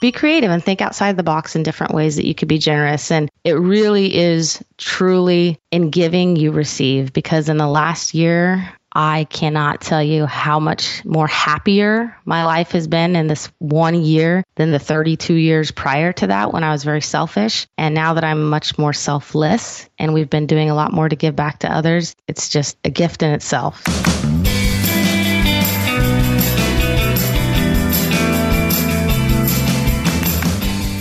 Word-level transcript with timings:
be 0.00 0.12
creative 0.12 0.50
and 0.50 0.62
think 0.62 0.80
outside 0.80 1.16
the 1.16 1.22
box 1.22 1.56
in 1.56 1.62
different 1.62 1.94
ways 1.94 2.16
that 2.16 2.26
you 2.26 2.34
could 2.34 2.48
be 2.48 2.58
generous. 2.58 3.10
And 3.10 3.30
it 3.44 3.52
really 3.52 4.14
is 4.14 4.62
truly 4.78 5.58
in 5.70 5.90
giving 5.90 6.36
you 6.36 6.52
receive 6.52 7.12
because 7.12 7.48
in 7.48 7.56
the 7.56 7.66
last 7.66 8.14
year, 8.14 8.72
I 8.98 9.24
cannot 9.24 9.82
tell 9.82 10.02
you 10.02 10.24
how 10.24 10.58
much 10.58 11.04
more 11.04 11.26
happier 11.26 12.16
my 12.24 12.46
life 12.46 12.70
has 12.70 12.88
been 12.88 13.14
in 13.14 13.26
this 13.26 13.50
one 13.58 14.02
year 14.02 14.42
than 14.54 14.72
the 14.72 14.78
32 14.78 15.34
years 15.34 15.70
prior 15.70 16.14
to 16.14 16.28
that 16.28 16.54
when 16.54 16.64
I 16.64 16.72
was 16.72 16.82
very 16.82 17.02
selfish. 17.02 17.66
And 17.76 17.94
now 17.94 18.14
that 18.14 18.24
I'm 18.24 18.48
much 18.48 18.78
more 18.78 18.94
selfless 18.94 19.86
and 19.98 20.14
we've 20.14 20.30
been 20.30 20.46
doing 20.46 20.70
a 20.70 20.74
lot 20.74 20.94
more 20.94 21.10
to 21.10 21.16
give 21.16 21.36
back 21.36 21.58
to 21.58 21.70
others, 21.70 22.16
it's 22.26 22.48
just 22.48 22.78
a 22.84 22.90
gift 22.90 23.22
in 23.22 23.32
itself. 23.32 23.84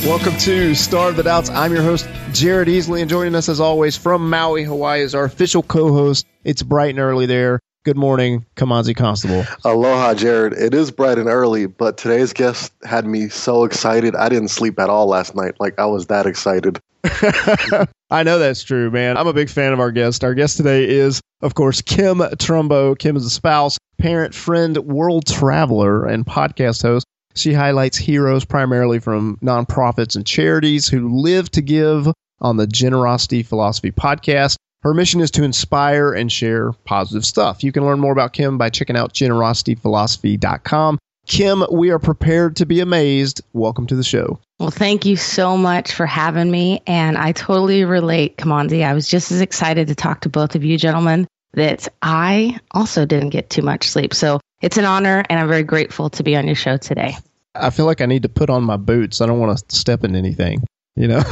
Welcome 0.06 0.38
to 0.38 0.76
Starve 0.76 1.16
the 1.16 1.24
Doubts. 1.24 1.50
I'm 1.50 1.74
your 1.74 1.82
host, 1.82 2.08
Jared 2.32 2.68
Easley, 2.68 3.02
and 3.02 3.10
joining 3.10 3.34
us 3.34 3.50
as 3.50 3.60
always 3.60 3.98
from 3.98 4.30
Maui, 4.30 4.64
Hawaii 4.64 5.02
is 5.02 5.16
our 5.16 5.24
official 5.24 5.64
co-host. 5.64 6.28
It's 6.44 6.62
bright 6.62 6.92
and 6.92 7.00
early 7.00 7.26
there. 7.26 7.60
Good 7.86 7.98
morning, 7.98 8.46
Kimanzi 8.56 8.96
Constable. 8.96 9.46
Aloha, 9.66 10.14
Jared. 10.14 10.54
It 10.54 10.76
is 10.76 10.92
bright 10.92 11.18
and 11.18 11.28
early, 11.28 11.66
but 11.66 11.98
today's 11.98 12.34
guest 12.34 12.72
had 12.84 13.08
me 13.08 13.30
so 13.30 13.64
excited. 13.64 14.16
I 14.16 14.30
didn't 14.30 14.50
sleep 14.50 14.80
at 14.80 14.92
all 14.92 15.08
last 15.08 15.36
night. 15.36 15.56
Like, 15.60 15.80
I 15.80 15.88
was 15.88 16.06
that 16.06 16.28
excited. 16.28 16.80
I 18.12 18.22
know 18.22 18.38
that's 18.38 18.64
true, 18.64 18.92
man. 18.92 19.18
I'm 19.18 19.28
a 19.28 19.34
big 19.34 19.50
fan 19.50 19.74
of 19.74 19.80
our 19.80 19.92
guest. 19.92 20.24
Our 20.24 20.36
guest 20.36 20.58
today 20.58 20.88
is, 20.88 21.20
of 21.42 21.56
course, 21.56 21.82
Kim 21.82 22.20
Trumbo. 22.20 22.96
Kim 22.96 23.18
is 23.18 23.26
a 23.26 23.32
spouse, 23.32 23.80
parent, 23.98 24.36
friend, 24.36 24.78
world 24.78 25.26
traveler, 25.26 26.06
and 26.06 26.24
podcast 26.28 26.84
host. 26.84 27.08
She 27.36 27.54
highlights 27.54 27.98
heroes 27.98 28.46
primarily 28.46 29.00
from 29.00 29.38
nonprofits 29.42 30.16
and 30.16 30.26
charities 30.26 30.88
who 30.88 31.20
live 31.20 31.52
to 31.52 31.62
give 31.62 32.08
on 32.40 32.58
the 32.58 32.68
Generosity 32.68 33.44
Philosophy 33.44 33.92
podcast. 33.92 34.56
Her 34.84 34.94
mission 34.94 35.20
is 35.20 35.32
to 35.32 35.44
inspire 35.44 36.14
and 36.14 36.32
share 36.32 36.72
positive 36.86 37.26
stuff. 37.26 37.64
You 37.64 37.72
can 37.72 37.86
learn 37.86 38.00
more 38.00 38.12
about 38.12 38.34
Kim 38.34 38.58
by 38.58 38.70
checking 38.70 38.96
out 38.96 39.14
generosityphilosophy.com. 39.14 41.00
Kim, 41.28 41.66
we 41.72 41.90
are 41.90 42.00
prepared 42.00 42.56
to 42.58 42.66
be 42.66 42.80
amazed. 42.80 43.42
Welcome 43.52 43.88
to 43.88 43.96
the 43.96 44.04
show. 44.04 44.40
Well, 44.60 44.70
thank 44.70 45.06
you 45.06 45.18
so 45.18 45.58
much 45.58 45.92
for 45.92 46.06
having 46.06 46.50
me. 46.50 46.84
And 46.86 47.18
I 47.18 47.32
totally 47.32 47.84
relate, 47.84 48.38
Kimanzi. 48.38 48.86
I 48.86 48.94
was 48.94 49.08
just 49.08 49.32
as 49.32 49.42
excited 49.42 49.88
to 49.88 49.96
talk 49.96 50.22
to 50.22 50.30
both 50.30 50.56
of 50.56 50.64
you 50.64 50.78
gentlemen 50.78 51.28
that 51.56 51.88
I 52.02 52.60
also 52.72 53.06
didn't 53.06 53.30
get 53.30 53.50
too 53.50 53.62
much 53.62 53.90
sleep. 53.90 54.14
So 54.14 54.40
it's 54.62 54.78
an 54.78 54.86
honor, 54.86 55.24
and 55.30 55.40
I'm 55.40 55.48
very 55.48 55.64
grateful 55.64 56.10
to 56.12 56.24
be 56.24 56.36
on 56.36 56.46
your 56.46 56.56
show 56.56 56.78
today. 56.78 57.16
I 57.54 57.70
feel 57.70 57.86
like 57.86 58.02
I 58.02 58.06
need 58.06 58.24
to 58.24 58.30
put 58.30 58.50
on 58.50 58.64
my 58.64 58.78
boots. 58.78 59.22
I 59.22 59.26
don't 59.26 59.40
want 59.40 59.58
to 59.58 59.76
step 59.76 60.04
in 60.04 60.16
anything, 60.16 60.64
you 60.96 61.08
know? 61.08 61.24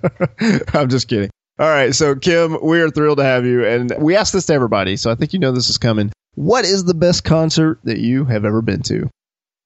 I'm 0.74 0.88
just 0.88 1.08
kidding. 1.08 1.30
All 1.58 1.68
right. 1.68 1.94
So, 1.94 2.14
Kim, 2.14 2.58
we 2.62 2.80
are 2.80 2.90
thrilled 2.90 3.18
to 3.18 3.24
have 3.24 3.46
you. 3.46 3.64
And 3.64 3.92
we 3.98 4.14
ask 4.14 4.32
this 4.32 4.46
to 4.46 4.52
everybody. 4.52 4.96
So 4.96 5.10
I 5.10 5.14
think 5.14 5.32
you 5.32 5.38
know 5.38 5.52
this 5.52 5.70
is 5.70 5.78
coming. 5.78 6.12
What 6.34 6.64
is 6.64 6.84
the 6.84 6.94
best 6.94 7.24
concert 7.24 7.80
that 7.84 7.98
you 7.98 8.26
have 8.26 8.44
ever 8.44 8.60
been 8.60 8.82
to? 8.82 9.08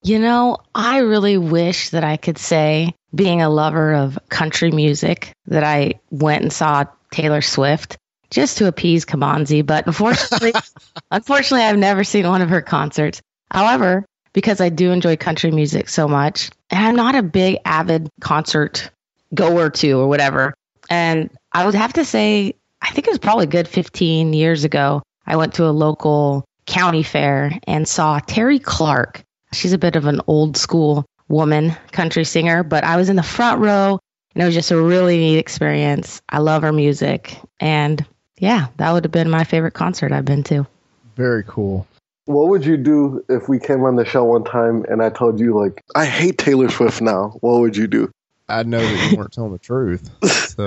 You 0.02 0.18
know, 0.18 0.58
I 0.74 0.98
really 0.98 1.36
wish 1.36 1.90
that 1.90 2.04
I 2.04 2.16
could 2.16 2.38
say, 2.38 2.94
being 3.14 3.42
a 3.42 3.50
lover 3.50 3.92
of 3.92 4.18
country 4.28 4.70
music, 4.70 5.32
that 5.46 5.64
I 5.64 6.00
went 6.10 6.42
and 6.42 6.52
saw 6.52 6.84
Taylor 7.12 7.42
Swift 7.42 7.98
just 8.30 8.58
to 8.58 8.66
appease 8.66 9.04
Kimanzi, 9.04 9.64
But 9.64 9.86
unfortunately, 9.86 10.52
unfortunately, 11.10 11.64
I've 11.66 11.78
never 11.78 12.04
seen 12.04 12.26
one 12.26 12.42
of 12.42 12.48
her 12.48 12.62
concerts. 12.62 13.20
However, 13.50 14.04
because 14.32 14.60
I 14.60 14.68
do 14.68 14.92
enjoy 14.92 15.16
country 15.16 15.50
music 15.50 15.88
so 15.88 16.06
much, 16.06 16.50
and 16.70 16.80
I'm 16.84 16.96
not 16.96 17.16
a 17.16 17.22
big 17.22 17.58
avid 17.64 18.08
concert 18.20 18.90
goer 19.34 19.70
to 19.70 19.92
or 20.00 20.08
whatever. 20.08 20.54
And 20.88 21.30
I 21.52 21.66
would 21.66 21.74
have 21.74 21.92
to 21.94 22.04
say, 22.04 22.54
I 22.82 22.90
think 22.90 23.06
it 23.06 23.10
was 23.10 23.18
probably 23.18 23.46
good 23.46 23.68
15 23.68 24.32
years 24.32 24.64
ago. 24.64 25.02
I 25.26 25.36
went 25.36 25.54
to 25.54 25.66
a 25.66 25.70
local 25.70 26.44
county 26.66 27.02
fair 27.02 27.58
and 27.66 27.86
saw 27.86 28.20
Terri 28.20 28.62
Clark. 28.62 29.22
She's 29.52 29.72
a 29.72 29.78
bit 29.78 29.96
of 29.96 30.06
an 30.06 30.20
old 30.26 30.56
school 30.56 31.04
woman 31.28 31.76
country 31.92 32.24
singer, 32.24 32.62
but 32.62 32.84
I 32.84 32.96
was 32.96 33.08
in 33.08 33.16
the 33.16 33.22
front 33.22 33.60
row 33.60 33.98
and 34.34 34.42
it 34.42 34.46
was 34.46 34.54
just 34.54 34.70
a 34.70 34.80
really 34.80 35.18
neat 35.18 35.38
experience. 35.38 36.20
I 36.28 36.38
love 36.38 36.62
her 36.62 36.72
music. 36.72 37.38
And 37.58 38.04
yeah, 38.40 38.68
that 38.78 38.90
would 38.92 39.04
have 39.04 39.12
been 39.12 39.30
my 39.30 39.44
favorite 39.44 39.74
concert 39.74 40.12
I've 40.12 40.24
been 40.24 40.42
to. 40.44 40.66
Very 41.14 41.44
cool. 41.46 41.86
What 42.24 42.48
would 42.48 42.64
you 42.64 42.76
do 42.76 43.24
if 43.28 43.48
we 43.48 43.58
came 43.58 43.84
on 43.84 43.96
the 43.96 44.04
show 44.04 44.24
one 44.24 44.44
time 44.44 44.84
and 44.88 45.02
I 45.02 45.10
told 45.10 45.38
you, 45.38 45.58
like, 45.58 45.82
I 45.94 46.06
hate 46.06 46.38
Taylor 46.38 46.70
Swift 46.70 47.02
now? 47.02 47.36
What 47.40 47.60
would 47.60 47.76
you 47.76 47.86
do? 47.86 48.10
I'd 48.48 48.66
know 48.66 48.80
that 48.80 49.10
you 49.10 49.16
weren't 49.16 49.32
telling 49.32 49.52
the 49.52 49.58
truth. 49.58 50.10
So 50.50 50.66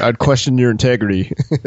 I'd 0.00 0.18
question 0.18 0.56
your 0.56 0.70
integrity. 0.70 1.32
all 1.50 1.58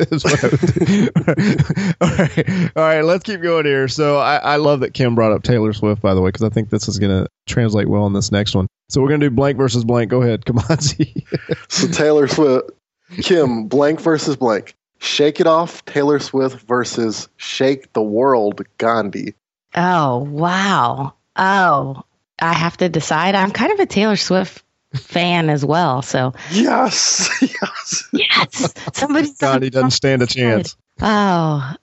right. 2.02 2.72
All 2.76 2.84
right. 2.84 3.02
Let's 3.02 3.24
keep 3.24 3.42
going 3.42 3.66
here. 3.66 3.88
So 3.88 4.18
I, 4.18 4.38
I 4.38 4.56
love 4.56 4.80
that 4.80 4.94
Kim 4.94 5.14
brought 5.16 5.34
up 5.34 5.44
Taylor 5.44 5.74
Swift, 5.74 6.02
by 6.02 6.16
the 6.16 6.22
way, 6.22 6.30
because 6.30 6.42
I 6.44 6.50
think 6.50 6.70
this 6.70 6.88
is 6.88 6.98
going 6.98 7.12
to 7.12 7.30
translate 7.46 7.88
well 7.88 8.08
in 8.08 8.14
this 8.14 8.32
next 8.32 8.56
one. 8.56 8.68
So 8.90 9.02
we're 9.02 9.10
going 9.10 9.20
to 9.20 9.30
do 9.30 9.36
blank 9.36 9.58
versus 9.58 9.84
blank. 9.84 10.10
Go 10.10 10.22
ahead. 10.22 10.46
Come 10.46 10.58
on. 10.58 10.80
so 10.80 11.88
Taylor 11.92 12.28
Swift, 12.28 12.72
Kim, 13.18 13.68
blank 13.68 14.00
versus 14.00 14.38
blank. 14.38 14.74
Shake 15.06 15.40
It 15.40 15.48
Off, 15.48 15.86
Taylor 15.86 16.20
Swift 16.20 16.62
versus 16.62 17.30
Shake 17.38 17.94
the 17.94 18.02
World, 18.02 18.62
Gandhi. 18.78 19.36
Oh, 19.76 20.20
wow. 20.20 21.14
Oh, 21.36 22.04
I 22.40 22.54
have 22.54 22.78
to 22.78 22.90
decide. 22.90 23.36
I'm 23.36 23.52
kind 23.52 23.72
of 23.72 23.80
a 23.80 23.86
Taylor 23.86 24.16
Swift 24.16 24.64
fan 24.94 25.50
as 25.50 25.64
well. 25.64 26.02
So 26.02 26.34
yes, 26.52 27.30
yes, 27.42 28.10
yes. 28.14 28.74
Somebody 28.94 29.30
Gandhi 29.40 29.70
doesn't 29.70 29.92
stand 29.92 30.22
a 30.22 30.28
chance. 30.28 30.76
Oh, 31.02 31.76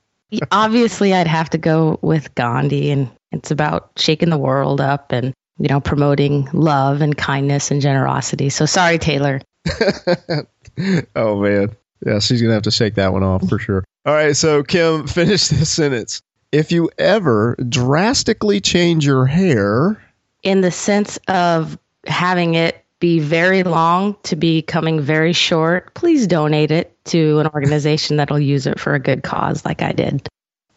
obviously, 0.51 1.15
I'd 1.15 1.27
have 1.27 1.51
to 1.51 1.59
go 1.59 1.99
with 2.03 2.35
Gandhi, 2.35 2.91
and 2.91 3.11
it's 3.31 3.51
about 3.51 3.91
shaking 3.97 4.31
the 4.31 4.39
world 4.39 4.81
up 4.81 5.13
and 5.13 5.35
you 5.59 5.69
know 5.69 5.81
promoting 5.81 6.49
love 6.53 7.01
and 7.03 7.17
kindness 7.17 7.71
and 7.71 7.81
generosity. 7.81 8.49
So 8.49 8.67
sorry, 8.67 8.99
Taylor. 8.99 9.41
oh 11.17 11.41
man, 11.41 11.77
yeah, 12.05 12.19
she's 12.19 12.43
gonna 12.43 12.55
have 12.55 12.65
to 12.65 12.71
shake 12.71 12.95
that 12.97 13.13
one 13.13 13.23
off 13.23 13.49
for 13.49 13.59
sure. 13.59 13.85
All 14.05 14.15
right, 14.15 14.37
so 14.37 14.63
Kim, 14.63 15.07
finish 15.07 15.49
this 15.49 15.71
sentence. 15.71 16.23
If 16.51 16.73
you 16.73 16.91
ever 16.99 17.57
drastically 17.69 18.61
change 18.61 19.07
your 19.07 19.27
hair, 19.27 20.03
in 20.43 20.61
the 20.61 20.71
sense 20.71 21.19
of 21.29 21.79
having 22.07 22.55
it 22.55 22.85
be 22.99 23.19
very 23.19 23.63
long 23.63 24.17
to 24.25 24.37
becoming 24.37 25.01
very 25.01 25.33
short, 25.33 25.95
please 25.95 26.27
donate 26.27 26.71
it 26.71 26.97
to 27.07 27.41
an 27.41 27.49
organization 27.49 28.17
that'll 28.17 28.39
use 28.39 28.67
it 28.67 28.79
for 28.79 28.95
a 28.95 29.01
good 29.01 29.23
cause 29.23 29.65
like 29.65 29.83
I 29.83 29.93
did. 29.93 30.29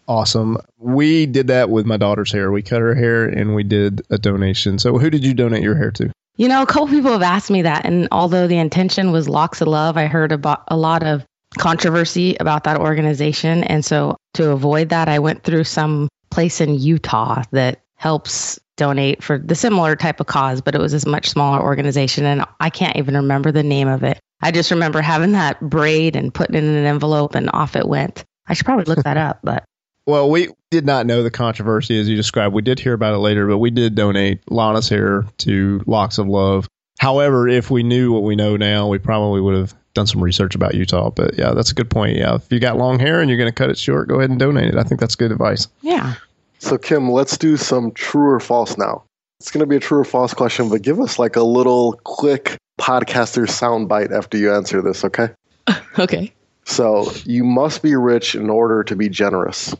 Awesome. 0.07 0.57
We 0.77 1.25
did 1.25 1.47
that 1.47 1.69
with 1.69 1.85
my 1.85 1.97
daughter's 1.97 2.31
hair. 2.31 2.51
We 2.51 2.61
cut 2.61 2.81
her 2.81 2.95
hair 2.95 3.25
and 3.25 3.55
we 3.55 3.63
did 3.63 4.01
a 4.09 4.17
donation. 4.17 4.79
So, 4.79 4.97
who 4.97 5.09
did 5.09 5.25
you 5.25 5.33
donate 5.33 5.63
your 5.63 5.75
hair 5.75 5.91
to? 5.91 6.11
You 6.37 6.49
know, 6.49 6.61
a 6.61 6.65
couple 6.65 6.87
people 6.87 7.11
have 7.11 7.21
asked 7.21 7.49
me 7.49 7.61
that. 7.61 7.85
And 7.85 8.07
although 8.11 8.47
the 8.47 8.57
intention 8.57 9.11
was 9.11 9.29
Locks 9.29 9.61
of 9.61 9.67
Love, 9.67 9.95
I 9.95 10.07
heard 10.07 10.31
about 10.31 10.63
a 10.67 10.75
lot 10.75 11.03
of 11.03 11.25
controversy 11.57 12.35
about 12.39 12.65
that 12.65 12.77
organization. 12.77 13.63
And 13.63 13.85
so, 13.85 14.17
to 14.33 14.51
avoid 14.51 14.89
that, 14.89 15.07
I 15.07 15.19
went 15.19 15.43
through 15.43 15.63
some 15.63 16.09
place 16.29 16.59
in 16.59 16.75
Utah 16.75 17.43
that 17.51 17.81
helps 17.95 18.59
donate 18.75 19.23
for 19.23 19.37
the 19.37 19.55
similar 19.55 19.95
type 19.95 20.19
of 20.19 20.27
cause, 20.27 20.59
but 20.59 20.75
it 20.75 20.81
was 20.81 21.05
a 21.05 21.09
much 21.09 21.29
smaller 21.29 21.63
organization. 21.63 22.25
And 22.25 22.43
I 22.59 22.69
can't 22.69 22.97
even 22.97 23.15
remember 23.15 23.53
the 23.53 23.63
name 23.63 23.87
of 23.87 24.03
it. 24.03 24.19
I 24.41 24.51
just 24.51 24.71
remember 24.71 25.01
having 25.01 25.31
that 25.31 25.61
braid 25.61 26.17
and 26.17 26.33
putting 26.33 26.55
it 26.55 26.63
in 26.63 26.75
an 26.75 26.85
envelope 26.85 27.35
and 27.35 27.49
off 27.53 27.77
it 27.77 27.87
went. 27.87 28.25
I 28.47 28.53
should 28.53 28.65
probably 28.65 28.85
look 28.85 29.03
that 29.05 29.17
up, 29.17 29.39
but. 29.43 29.63
Well, 30.05 30.29
we 30.29 30.49
did 30.69 30.85
not 30.85 31.05
know 31.05 31.23
the 31.23 31.31
controversy 31.31 31.99
as 31.99 32.07
you 32.07 32.15
described. 32.15 32.53
We 32.53 32.61
did 32.61 32.79
hear 32.79 32.93
about 32.93 33.15
it 33.15 33.19
later, 33.19 33.47
but 33.47 33.57
we 33.57 33.71
did 33.71 33.95
donate 33.95 34.39
Lana's 34.51 34.87
hair 34.87 35.25
to 35.39 35.81
Locks 35.87 36.17
of 36.17 36.27
Love. 36.27 36.67
However, 36.99 37.47
if 37.47 37.71
we 37.71 37.83
knew 37.83 38.11
what 38.11 38.23
we 38.23 38.35
know 38.35 38.55
now, 38.55 38.87
we 38.87 38.99
probably 38.99 39.41
would 39.41 39.55
have 39.55 39.73
done 39.93 40.05
some 40.05 40.23
research 40.23 40.53
about 40.53 40.75
Utah. 40.75 41.09
But 41.09 41.37
yeah, 41.37 41.53
that's 41.53 41.71
a 41.71 41.73
good 41.73 41.89
point. 41.89 42.17
Yeah, 42.17 42.35
if 42.35 42.51
you 42.51 42.59
got 42.59 42.77
long 42.77 42.99
hair 42.99 43.19
and 43.19 43.29
you're 43.29 43.37
going 43.37 43.49
to 43.49 43.55
cut 43.55 43.69
it 43.69 43.77
short, 43.77 44.07
go 44.07 44.15
ahead 44.19 44.29
and 44.29 44.39
donate 44.39 44.69
it. 44.69 44.77
I 44.77 44.83
think 44.83 44.99
that's 44.99 45.15
good 45.15 45.31
advice. 45.31 45.67
Yeah. 45.81 46.15
So, 46.59 46.77
Kim, 46.77 47.11
let's 47.11 47.37
do 47.37 47.57
some 47.57 47.91
true 47.91 48.31
or 48.31 48.39
false 48.39 48.77
now. 48.77 49.03
It's 49.39 49.51
going 49.51 49.61
to 49.61 49.67
be 49.67 49.75
a 49.75 49.79
true 49.79 49.99
or 49.99 50.05
false 50.05 50.33
question, 50.33 50.69
but 50.69 50.81
give 50.81 50.99
us 50.99 51.19
like 51.19 51.35
a 51.35 51.43
little 51.43 51.99
quick 52.03 52.57
podcaster 52.79 53.45
soundbite 53.45 54.11
after 54.11 54.37
you 54.37 54.53
answer 54.53 54.81
this, 54.81 55.03
okay? 55.03 55.29
okay. 55.99 56.33
So, 56.63 57.11
you 57.25 57.43
must 57.43 57.83
be 57.83 57.95
rich 57.95 58.35
in 58.35 58.49
order 58.49 58.83
to 58.83 58.95
be 58.95 59.09
generous. 59.09 59.75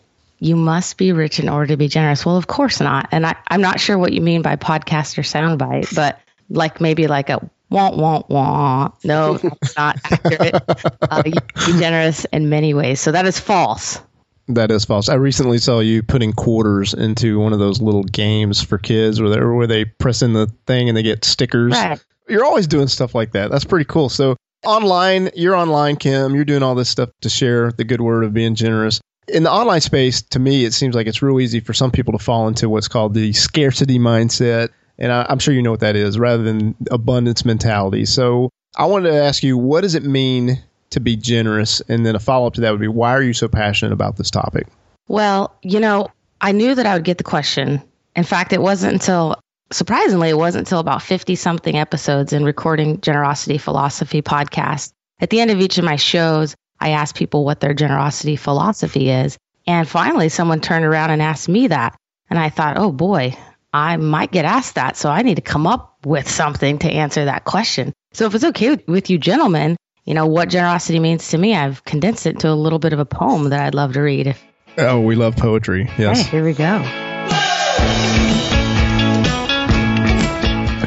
You 0.45 0.55
must 0.55 0.97
be 0.97 1.11
rich 1.11 1.39
in 1.39 1.49
order 1.49 1.65
to 1.67 1.77
be 1.77 1.87
generous. 1.87 2.23
Well, 2.23 2.37
of 2.37 2.45
course 2.45 2.79
not. 2.79 3.09
And 3.11 3.25
I, 3.25 3.35
I'm 3.47 3.61
not 3.61 3.79
sure 3.79 3.97
what 3.97 4.13
you 4.13 4.21
mean 4.21 4.43
by 4.43 4.57
podcaster 4.57 5.23
soundbite, 5.23 5.95
but 5.95 6.19
like 6.49 6.79
maybe 6.79 7.07
like 7.07 7.31
a 7.31 7.49
won't, 7.71 7.97
won't, 7.97 8.29
won't. 8.29 8.93
No, 9.03 9.39
not 9.75 9.97
accurate. 10.03 10.53
Uh, 11.01 11.23
you 11.25 11.33
be 11.65 11.79
generous 11.79 12.25
in 12.25 12.47
many 12.47 12.75
ways. 12.75 13.01
So 13.01 13.11
that 13.11 13.25
is 13.25 13.39
false. 13.39 13.99
That 14.47 14.69
is 14.69 14.85
false. 14.85 15.09
I 15.09 15.15
recently 15.15 15.57
saw 15.57 15.79
you 15.79 16.03
putting 16.03 16.31
quarters 16.31 16.93
into 16.93 17.39
one 17.39 17.51
of 17.51 17.57
those 17.57 17.81
little 17.81 18.03
games 18.03 18.61
for 18.61 18.77
kids 18.77 19.19
where 19.19 19.31
they 19.31 19.43
where 19.43 19.65
they 19.65 19.85
press 19.85 20.21
in 20.21 20.33
the 20.33 20.45
thing 20.67 20.89
and 20.89 20.95
they 20.95 21.01
get 21.01 21.25
stickers. 21.25 21.73
Right. 21.73 21.99
You're 22.29 22.45
always 22.45 22.67
doing 22.67 22.87
stuff 22.87 23.15
like 23.15 23.31
that. 23.31 23.49
That's 23.49 23.65
pretty 23.65 23.85
cool. 23.85 24.09
So 24.09 24.35
online, 24.63 25.31
you're 25.35 25.55
online, 25.55 25.95
Kim. 25.95 26.35
You're 26.35 26.45
doing 26.45 26.61
all 26.61 26.75
this 26.75 26.89
stuff 26.89 27.09
to 27.21 27.29
share 27.29 27.71
the 27.71 27.83
good 27.83 28.01
word 28.01 28.23
of 28.23 28.33
being 28.33 28.53
generous. 28.53 29.01
In 29.27 29.43
the 29.43 29.51
online 29.51 29.81
space, 29.81 30.21
to 30.21 30.39
me, 30.39 30.65
it 30.65 30.73
seems 30.73 30.95
like 30.95 31.07
it's 31.07 31.21
real 31.21 31.39
easy 31.39 31.59
for 31.59 31.73
some 31.73 31.91
people 31.91 32.13
to 32.17 32.23
fall 32.23 32.47
into 32.47 32.69
what's 32.69 32.87
called 32.87 33.13
the 33.13 33.33
scarcity 33.33 33.97
mindset. 33.97 34.69
And 34.97 35.11
I, 35.11 35.25
I'm 35.27 35.39
sure 35.39 35.53
you 35.53 35.61
know 35.61 35.71
what 35.71 35.79
that 35.81 35.95
is, 35.95 36.19
rather 36.19 36.43
than 36.43 36.75
abundance 36.91 37.43
mentality. 37.43 38.05
So 38.05 38.49
I 38.77 38.85
wanted 38.85 39.11
to 39.11 39.23
ask 39.23 39.43
you, 39.43 39.57
what 39.57 39.81
does 39.81 39.95
it 39.95 40.03
mean 40.03 40.61
to 40.91 40.99
be 40.99 41.15
generous? 41.15 41.81
And 41.89 42.05
then 42.05 42.15
a 42.15 42.19
follow 42.19 42.47
up 42.47 42.53
to 42.55 42.61
that 42.61 42.71
would 42.71 42.79
be, 42.79 42.87
why 42.87 43.11
are 43.11 43.21
you 43.21 43.33
so 43.33 43.47
passionate 43.47 43.93
about 43.93 44.17
this 44.17 44.29
topic? 44.29 44.67
Well, 45.07 45.55
you 45.61 45.79
know, 45.79 46.07
I 46.41 46.51
knew 46.51 46.75
that 46.75 46.85
I 46.85 46.93
would 46.93 47.03
get 47.03 47.17
the 47.17 47.23
question. 47.23 47.81
In 48.15 48.23
fact, 48.23 48.53
it 48.53 48.61
wasn't 48.61 48.93
until, 48.93 49.35
surprisingly, 49.71 50.29
it 50.29 50.37
wasn't 50.37 50.67
until 50.67 50.79
about 50.79 51.01
50 51.01 51.35
something 51.35 51.75
episodes 51.75 52.31
in 52.31 52.45
recording 52.45 53.01
Generosity 53.01 53.57
Philosophy 53.57 54.21
podcast. 54.21 54.91
At 55.19 55.29
the 55.29 55.39
end 55.39 55.51
of 55.51 55.59
each 55.59 55.77
of 55.77 55.83
my 55.83 55.95
shows, 55.95 56.55
I 56.79 56.89
asked 56.91 57.15
people 57.15 57.45
what 57.45 57.59
their 57.59 57.73
generosity 57.73 58.35
philosophy 58.35 59.09
is. 59.09 59.37
And 59.67 59.87
finally, 59.87 60.29
someone 60.29 60.61
turned 60.61 60.85
around 60.85 61.09
and 61.11 61.21
asked 61.21 61.49
me 61.49 61.67
that. 61.67 61.95
And 62.29 62.37
I 62.39 62.49
thought, 62.49 62.77
oh 62.77 62.91
boy, 62.91 63.37
I 63.73 63.97
might 63.97 64.31
get 64.31 64.45
asked 64.45 64.75
that. 64.75 64.97
So 64.97 65.09
I 65.09 65.21
need 65.21 65.35
to 65.35 65.41
come 65.41 65.67
up 65.67 65.97
with 66.05 66.29
something 66.29 66.79
to 66.79 66.89
answer 66.89 67.25
that 67.25 67.45
question. 67.45 67.93
So 68.13 68.25
if 68.25 68.35
it's 68.35 68.43
okay 68.43 68.77
with, 68.87 69.09
you 69.09 69.17
gentlemen, 69.17 69.75
you 70.05 70.13
know, 70.13 70.27
what 70.27 70.49
generosity 70.49 70.99
means 70.99 71.29
to 71.29 71.37
me, 71.37 71.55
I've 71.55 71.83
condensed 71.83 72.25
it 72.25 72.39
to 72.39 72.49
a 72.49 72.53
little 72.53 72.79
bit 72.79 72.93
of 72.93 72.99
a 72.99 73.05
poem 73.05 73.49
that 73.49 73.61
I'd 73.65 73.75
love 73.75 73.93
to 73.93 74.01
read. 74.01 74.27
If, 74.27 74.43
Oh, 74.77 74.99
we 74.99 75.15
love 75.15 75.35
poetry. 75.37 75.89
Yes. 75.97 76.21
Hey, 76.21 76.31
here 76.31 76.43
we 76.45 76.53
go. 76.53 76.83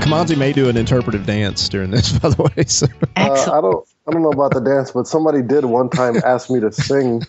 Kimanzi 0.09 0.39
may 0.39 0.55
do 0.55 0.71
an 0.71 0.79
interpretive 0.79 1.27
dance 1.27 1.69
during 1.69 1.91
this, 1.91 2.13
by 2.19 2.31
the 2.31 2.43
way. 2.43 2.65
So 2.65 2.87
Uh, 3.17 3.31
I 3.53 3.61
don't 3.61 3.87
I 4.07 4.11
don't 4.13 4.23
know 4.23 4.31
about 4.31 4.55
the 4.55 4.61
dance, 4.61 4.91
but 4.91 5.07
somebody 5.07 5.43
did 5.43 5.67
one 5.67 5.91
time 5.91 6.17
ask 6.25 6.49
me 6.51 6.61
to 6.61 6.73
sing. 6.73 7.23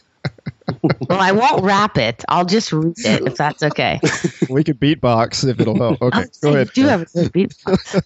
well, 0.81 1.20
I 1.20 1.34
won't 1.34 1.64
rap 1.64 1.98
it. 1.98 2.24
I'll 2.30 2.46
just 2.46 2.72
read 2.72 2.94
it 3.00 3.28
if 3.28 3.36
that's 3.36 3.64
okay. 3.64 4.00
we 4.50 4.64
could 4.64 4.80
beatbox 4.80 5.46
if 5.46 5.60
it'll 5.60 5.76
help. 5.78 6.02
Okay, 6.02 6.24
go 6.42 6.50
ahead. 6.52 6.68
You 6.76 6.84
do 6.84 6.88
have 6.90 7.02
a 7.02 7.06
good 7.06 7.34
beatbox. 7.34 8.02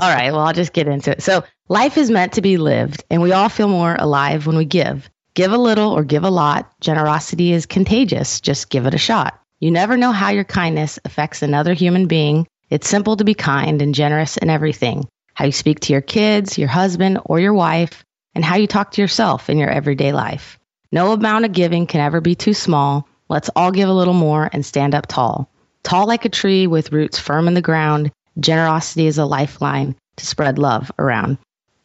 all 0.00 0.12
right. 0.14 0.32
Well, 0.32 0.40
I'll 0.40 0.52
just 0.52 0.72
get 0.72 0.88
into 0.88 1.12
it. 1.12 1.22
So, 1.22 1.44
life 1.68 1.96
is 1.96 2.10
meant 2.10 2.32
to 2.32 2.42
be 2.42 2.56
lived, 2.56 3.04
and 3.10 3.22
we 3.22 3.30
all 3.30 3.48
feel 3.48 3.68
more 3.68 3.94
alive 3.96 4.46
when 4.48 4.56
we 4.56 4.64
give. 4.64 5.08
Give 5.34 5.52
a 5.52 5.58
little 5.58 5.92
or 5.92 6.02
give 6.02 6.24
a 6.24 6.30
lot. 6.30 6.72
Generosity 6.80 7.52
is 7.52 7.66
contagious. 7.66 8.40
Just 8.40 8.68
give 8.68 8.86
it 8.86 8.94
a 8.94 8.98
shot. 8.98 9.40
You 9.60 9.70
never 9.70 9.96
know 9.96 10.10
how 10.10 10.30
your 10.30 10.44
kindness 10.44 10.98
affects 11.04 11.42
another 11.42 11.72
human 11.74 12.06
being. 12.08 12.48
It's 12.70 12.88
simple 12.88 13.16
to 13.16 13.24
be 13.24 13.34
kind 13.34 13.80
and 13.80 13.94
generous 13.94 14.36
in 14.36 14.50
everything 14.50 15.08
how 15.38 15.44
you 15.44 15.52
speak 15.52 15.78
to 15.78 15.92
your 15.92 16.02
kids, 16.02 16.58
your 16.58 16.66
husband, 16.66 17.20
or 17.24 17.38
your 17.38 17.54
wife, 17.54 18.04
and 18.34 18.44
how 18.44 18.56
you 18.56 18.66
talk 18.66 18.90
to 18.90 19.00
yourself 19.00 19.48
in 19.48 19.56
your 19.56 19.70
everyday 19.70 20.12
life. 20.12 20.58
No 20.90 21.12
amount 21.12 21.44
of 21.44 21.52
giving 21.52 21.86
can 21.86 22.00
ever 22.00 22.20
be 22.20 22.34
too 22.34 22.54
small. 22.54 23.06
Let's 23.28 23.48
all 23.54 23.70
give 23.70 23.88
a 23.88 23.92
little 23.92 24.14
more 24.14 24.50
and 24.52 24.66
stand 24.66 24.96
up 24.96 25.06
tall. 25.06 25.48
Tall 25.84 26.08
like 26.08 26.24
a 26.24 26.28
tree 26.28 26.66
with 26.66 26.90
roots 26.90 27.20
firm 27.20 27.46
in 27.46 27.54
the 27.54 27.62
ground, 27.62 28.10
generosity 28.40 29.06
is 29.06 29.18
a 29.18 29.24
lifeline 29.24 29.94
to 30.16 30.26
spread 30.26 30.58
love 30.58 30.90
around. 30.98 31.38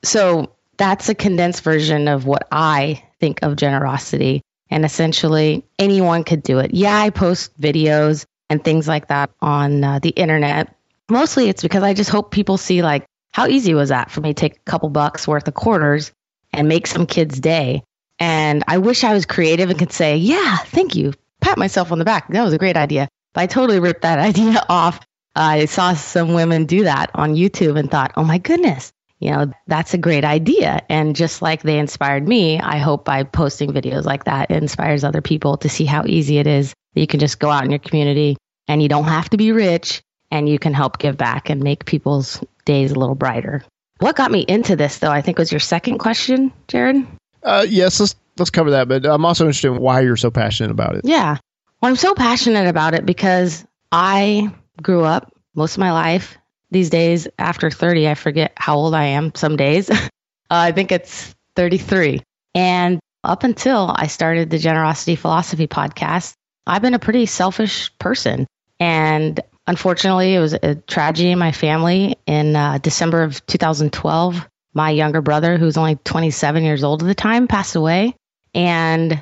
So 0.03 0.51
that's 0.77 1.09
a 1.09 1.15
condensed 1.15 1.62
version 1.62 2.07
of 2.07 2.25
what 2.25 2.47
I 2.51 3.03
think 3.19 3.44
of 3.44 3.56
generosity. 3.56 4.41
And 4.71 4.83
essentially, 4.83 5.63
anyone 5.77 6.24
could 6.24 6.41
do 6.41 6.57
it. 6.57 6.74
Yeah, 6.74 6.97
I 6.97 7.12
post 7.12 7.56
videos 7.62 8.25
and 8.53 8.63
things 8.63 8.88
like 8.88 9.07
that 9.07 9.31
on 9.41 9.83
uh, 9.83 10.00
the 10.00 10.09
internet. 10.09 10.75
Mostly 11.09 11.50
it's 11.50 11.63
because 11.63 11.83
I 11.83 11.94
just 11.94 12.11
hope 12.11 12.31
people 12.31 12.57
see, 12.57 12.81
like, 12.83 13.05
how 13.31 13.47
easy 13.47 13.73
was 13.73 13.89
that 13.89 14.11
for 14.11 14.21
me 14.21 14.29
to 14.29 14.39
take 14.39 14.57
a 14.57 14.69
couple 14.71 14.89
bucks 14.89 15.27
worth 15.27 15.47
of 15.47 15.55
quarters 15.55 16.11
and 16.53 16.67
make 16.67 16.85
some 16.85 17.07
kid's 17.07 17.39
day? 17.39 17.83
And 18.19 18.63
I 18.67 18.77
wish 18.77 19.03
I 19.03 19.13
was 19.13 19.25
creative 19.25 19.71
and 19.71 19.79
could 19.79 19.91
say, 19.91 20.17
yeah, 20.17 20.57
thank 20.57 20.95
you. 20.95 21.13
Pat 21.41 21.57
myself 21.57 21.91
on 21.91 21.97
the 21.97 22.05
back. 22.05 22.29
That 22.29 22.44
was 22.44 22.53
a 22.53 22.59
great 22.59 22.77
idea. 22.77 23.09
But 23.33 23.41
I 23.41 23.47
totally 23.47 23.79
ripped 23.79 24.03
that 24.03 24.19
idea 24.29 24.63
off. 24.69 24.99
I 25.35 25.65
saw 25.65 25.94
some 25.94 26.35
women 26.35 26.65
do 26.65 26.83
that 26.83 27.09
on 27.15 27.33
YouTube 27.33 27.77
and 27.77 27.89
thought, 27.89 28.13
oh 28.15 28.23
my 28.23 28.38
goodness, 28.38 28.94
you 29.19 29.31
know, 29.31 29.51
that's 29.65 29.95
a 29.95 29.97
great 29.97 30.23
idea. 30.23 30.83
And 30.89 31.15
just 31.15 31.41
like 31.41 31.63
they 31.63 31.79
inspired 31.79 32.27
me, 32.27 32.59
I 32.59 32.77
hope 32.77 33.03
by 33.03 33.23
posting 33.23 33.71
videos 33.71 34.06
like 34.06 34.25
that, 34.25 34.51
it 34.51 34.57
inspires 34.57 35.03
other 35.03 35.21
people 35.21 35.57
to 35.57 35.69
see 35.69 35.85
how 35.85 36.03
easy 36.06 36.38
it 36.38 36.45
is 36.45 36.75
that 36.94 37.01
you 37.01 37.07
can 37.07 37.19
just 37.19 37.39
go 37.39 37.49
out 37.49 37.65
in 37.65 37.71
your 37.71 37.79
community 37.79 38.38
and 38.68 38.81
you 38.81 38.89
don't 38.89 39.04
have 39.06 39.30
to 39.30 39.38
be 39.38 39.51
rich 39.51 40.01
and 40.31 40.50
you 40.50 40.57
can 40.57 40.74
help 40.74 40.98
give 40.98 41.18
back 41.18 41.50
and 41.50 41.63
make 41.63 41.86
people's 41.86 42.44
days 42.65 42.92
a 42.92 42.95
little 42.95 43.15
brighter. 43.15 43.63
What 44.00 44.15
got 44.15 44.31
me 44.31 44.42
into 44.42 44.75
this, 44.75 45.00
though, 45.00 45.12
I 45.12 45.21
think 45.21 45.38
was 45.38 45.51
your 45.51 45.60
second 45.60 46.00
question, 46.00 46.51
Jared. 46.68 47.06
Uh, 47.44 47.65
yes, 47.68 48.00
let's 48.00 48.15
let's 48.38 48.50
cover 48.50 48.71
that. 48.71 48.88
But 48.88 49.06
I'm 49.06 49.25
also 49.25 49.45
interested 49.45 49.71
in 49.71 49.80
why 49.80 50.01
you're 50.01 50.18
so 50.18 50.31
passionate 50.31 50.71
about 50.71 50.95
it. 50.95 51.06
Yeah. 51.06 51.38
Well, 51.81 51.89
I'm 51.89 51.95
so 51.95 52.15
passionate 52.15 52.68
about 52.68 52.95
it 52.95 53.06
because 53.06 53.65
I 53.92 54.51
grew 54.81 55.04
up 55.04 55.31
most 55.54 55.75
of 55.75 55.80
my 55.80 55.92
life. 55.92 56.38
These 56.71 56.89
days, 56.89 57.27
after 57.38 57.69
30, 57.69 58.07
I 58.07 58.16
forget 58.16 58.54
how 58.56 58.75
old 58.77 58.95
I 58.95 59.06
am 59.06 59.36
some 59.36 59.56
days. 59.57 59.89
uh, 59.92 60.00
I 60.50 60.71
think 60.71 60.92
it's 60.92 61.36
33. 61.56 62.21
And 62.56 63.00
up 63.24 63.44
until 63.44 63.94
I 63.95 64.07
started 64.07 64.50
the 64.50 64.57
Generosity 64.57 65.16
Philosophy 65.16 65.68
podcast, 65.68 66.33
I've 66.65 66.81
been 66.81 66.94
a 66.94 67.00
pretty 67.00 67.25
selfish 67.25 67.92
person. 67.98 68.48
And 68.80 69.39
unfortunately, 69.68 70.36
it 70.36 70.39
was 70.39 70.54
a 70.54 70.75
tragedy 70.75 71.31
in 71.31 71.39
my 71.39 71.51
family 71.51 72.18
in 72.25 72.56
uh, 72.56 72.77
December 72.80 73.24
of 73.24 73.45
2012. 73.45 74.48
My 74.74 74.89
younger 74.89 75.21
brother, 75.21 75.57
who 75.57 75.65
was 75.65 75.77
only 75.77 75.98
27 76.04 76.63
years 76.63 76.83
old 76.83 77.04
at 77.04 77.07
the 77.07 77.15
time, 77.15 77.48
passed 77.48 77.75
away. 77.75 78.15
And 78.56 79.21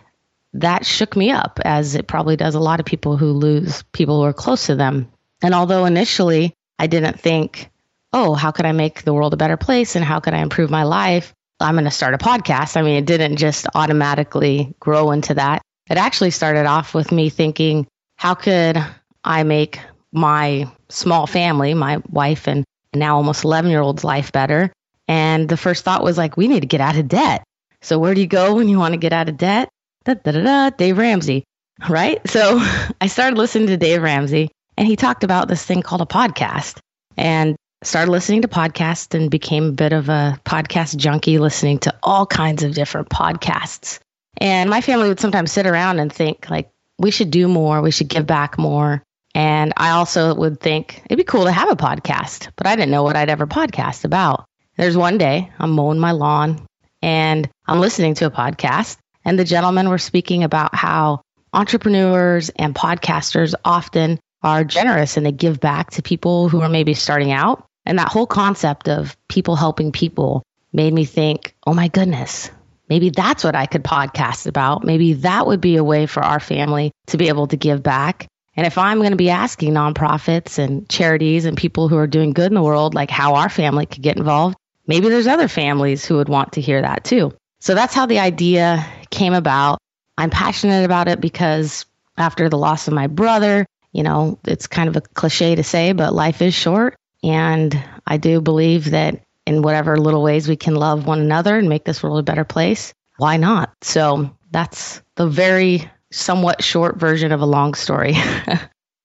that 0.53 0.85
shook 0.85 1.15
me 1.15 1.31
up, 1.31 1.59
as 1.63 1.95
it 1.95 2.07
probably 2.07 2.35
does 2.35 2.55
a 2.55 2.59
lot 2.59 2.79
of 2.79 2.85
people 2.85 3.17
who 3.17 3.31
lose 3.33 3.83
people 3.91 4.17
who 4.19 4.25
are 4.25 4.33
close 4.33 4.67
to 4.67 4.75
them. 4.75 5.11
And 5.41 5.53
although 5.53 5.85
initially 5.85 6.53
I 6.77 6.87
didn't 6.87 7.19
think, 7.19 7.69
oh, 8.13 8.33
how 8.33 8.51
could 8.51 8.65
I 8.65 8.71
make 8.71 9.03
the 9.03 9.13
world 9.13 9.33
a 9.33 9.37
better 9.37 9.57
place 9.57 9.95
and 9.95 10.03
how 10.03 10.19
could 10.19 10.33
I 10.33 10.41
improve 10.41 10.69
my 10.69 10.83
life? 10.83 11.33
I'm 11.59 11.75
going 11.75 11.85
to 11.85 11.91
start 11.91 12.13
a 12.13 12.17
podcast. 12.17 12.75
I 12.75 12.81
mean, 12.81 12.97
it 12.97 13.05
didn't 13.05 13.37
just 13.37 13.67
automatically 13.75 14.73
grow 14.79 15.11
into 15.11 15.35
that. 15.35 15.61
It 15.91 15.97
actually 15.97 16.31
started 16.31 16.65
off 16.65 16.93
with 16.93 17.11
me 17.11 17.29
thinking, 17.29 17.85
how 18.15 18.33
could 18.33 18.81
I 19.25 19.43
make 19.43 19.81
my 20.13 20.71
small 20.87 21.27
family, 21.27 21.73
my 21.73 22.01
wife 22.09 22.47
and 22.47 22.63
now 22.93 23.17
almost 23.17 23.43
11 23.43 23.69
year 23.69 23.81
old's 23.81 24.05
life 24.05 24.31
better? 24.31 24.71
And 25.09 25.49
the 25.49 25.57
first 25.57 25.83
thought 25.83 26.01
was 26.01 26.17
like, 26.17 26.37
we 26.37 26.47
need 26.47 26.61
to 26.61 26.67
get 26.67 26.79
out 26.79 26.95
of 26.95 27.09
debt. 27.09 27.43
So 27.81 27.99
where 27.99 28.13
do 28.13 28.21
you 28.21 28.27
go 28.27 28.55
when 28.55 28.69
you 28.69 28.79
want 28.79 28.93
to 28.93 28.99
get 28.99 29.11
out 29.11 29.27
of 29.27 29.35
debt? 29.35 29.67
Da, 30.05 30.13
da, 30.13 30.31
da, 30.31 30.41
da, 30.41 30.69
Dave 30.69 30.97
Ramsey, 30.97 31.43
right? 31.89 32.25
So 32.25 32.59
I 33.01 33.07
started 33.07 33.37
listening 33.37 33.67
to 33.67 33.75
Dave 33.75 34.01
Ramsey 34.01 34.49
and 34.77 34.87
he 34.87 34.95
talked 34.95 35.25
about 35.25 35.49
this 35.49 35.65
thing 35.65 35.81
called 35.81 36.01
a 36.01 36.05
podcast 36.05 36.79
and 37.17 37.57
started 37.83 38.11
listening 38.11 38.43
to 38.43 38.47
podcasts 38.47 39.13
and 39.13 39.29
became 39.29 39.65
a 39.65 39.73
bit 39.73 39.91
of 39.91 40.07
a 40.07 40.39
podcast 40.45 40.95
junkie, 40.95 41.37
listening 41.37 41.79
to 41.79 41.93
all 42.01 42.25
kinds 42.25 42.63
of 42.63 42.73
different 42.73 43.09
podcasts. 43.09 43.99
And 44.41 44.71
my 44.71 44.81
family 44.81 45.07
would 45.07 45.19
sometimes 45.19 45.51
sit 45.51 45.67
around 45.67 45.99
and 45.99 46.11
think, 46.11 46.49
like, 46.49 46.71
we 46.97 47.11
should 47.11 47.29
do 47.29 47.47
more, 47.47 47.81
we 47.81 47.91
should 47.91 48.09
give 48.09 48.25
back 48.25 48.57
more. 48.57 49.03
And 49.35 49.71
I 49.77 49.91
also 49.91 50.33
would 50.33 50.59
think 50.59 51.03
it'd 51.05 51.17
be 51.19 51.23
cool 51.23 51.45
to 51.45 51.51
have 51.51 51.71
a 51.71 51.75
podcast, 51.75 52.49
but 52.55 52.65
I 52.65 52.75
didn't 52.75 52.89
know 52.89 53.03
what 53.03 53.15
I'd 53.15 53.29
ever 53.29 53.45
podcast 53.45 54.03
about. 54.03 54.45
There's 54.77 54.97
one 54.97 55.19
day 55.19 55.51
I'm 55.59 55.71
mowing 55.71 55.99
my 55.99 56.11
lawn 56.11 56.65
and 57.03 57.47
I'm 57.67 57.79
listening 57.79 58.15
to 58.15 58.25
a 58.25 58.31
podcast, 58.31 58.97
and 59.23 59.37
the 59.37 59.45
gentlemen 59.45 59.89
were 59.89 59.99
speaking 59.99 60.43
about 60.43 60.73
how 60.73 61.21
entrepreneurs 61.53 62.49
and 62.49 62.73
podcasters 62.73 63.53
often 63.63 64.19
are 64.41 64.63
generous 64.63 65.17
and 65.17 65.25
they 65.25 65.31
give 65.31 65.59
back 65.59 65.91
to 65.91 66.01
people 66.01 66.49
who 66.49 66.61
are 66.61 66.69
maybe 66.69 66.95
starting 66.95 67.31
out. 67.31 67.63
And 67.85 67.99
that 67.99 68.09
whole 68.09 68.27
concept 68.27 68.89
of 68.89 69.15
people 69.27 69.55
helping 69.55 69.91
people 69.91 70.41
made 70.73 70.93
me 70.93 71.05
think, 71.05 71.55
oh 71.65 71.73
my 71.73 71.89
goodness, 71.89 72.49
maybe 72.91 73.09
that's 73.09 73.45
what 73.45 73.55
I 73.55 73.67
could 73.67 73.85
podcast 73.85 74.47
about. 74.47 74.83
Maybe 74.83 75.13
that 75.13 75.47
would 75.47 75.61
be 75.61 75.77
a 75.77 75.83
way 75.83 76.07
for 76.07 76.21
our 76.21 76.41
family 76.41 76.91
to 77.07 77.17
be 77.17 77.29
able 77.29 77.47
to 77.47 77.55
give 77.55 77.81
back. 77.81 78.27
And 78.57 78.67
if 78.67 78.77
I'm 78.77 78.97
going 78.97 79.11
to 79.11 79.15
be 79.15 79.29
asking 79.29 79.73
nonprofits 79.73 80.59
and 80.59 80.89
charities 80.89 81.45
and 81.45 81.55
people 81.55 81.87
who 81.87 81.95
are 81.95 82.05
doing 82.05 82.33
good 82.33 82.51
in 82.51 82.53
the 82.53 82.61
world, 82.61 82.93
like 82.93 83.09
how 83.09 83.35
our 83.35 83.47
family 83.47 83.85
could 83.85 84.01
get 84.01 84.17
involved, 84.17 84.57
maybe 84.87 85.07
there's 85.07 85.25
other 85.25 85.47
families 85.47 86.03
who 86.03 86.17
would 86.17 86.27
want 86.27 86.51
to 86.53 86.61
hear 86.61 86.81
that 86.81 87.05
too. 87.05 87.33
So 87.61 87.75
that's 87.75 87.93
how 87.93 88.07
the 88.07 88.19
idea 88.19 88.85
came 89.09 89.33
about. 89.33 89.79
I'm 90.17 90.29
passionate 90.29 90.83
about 90.83 91.07
it 91.07 91.21
because 91.21 91.85
after 92.17 92.49
the 92.49 92.57
loss 92.57 92.89
of 92.89 92.93
my 92.93 93.07
brother, 93.07 93.65
you 93.93 94.03
know, 94.03 94.37
it's 94.43 94.67
kind 94.67 94.89
of 94.89 94.97
a 94.97 95.01
cliche 95.01 95.55
to 95.55 95.63
say, 95.63 95.93
but 95.93 96.13
life 96.13 96.41
is 96.41 96.53
short. 96.53 96.97
And 97.23 97.81
I 98.05 98.17
do 98.17 98.41
believe 98.41 98.91
that 98.91 99.21
in 99.47 99.61
whatever 99.61 99.97
little 99.97 100.21
ways 100.23 100.47
we 100.47 100.55
can 100.55 100.75
love 100.75 101.05
one 101.07 101.19
another 101.19 101.57
and 101.57 101.67
make 101.69 101.85
this 101.85 102.01
world 102.03 102.19
a 102.19 102.23
better 102.23 102.43
place, 102.43 102.93
why 103.17 103.37
not? 103.37 103.71
So 103.81 104.29
that's 104.51 105.01
the 105.15 105.27
very 105.27 105.89
somewhat 106.11 106.63
short 106.63 106.97
version 106.97 107.31
of 107.31 107.41
a 107.41 107.45
long 107.45 107.73
story. 107.73 108.13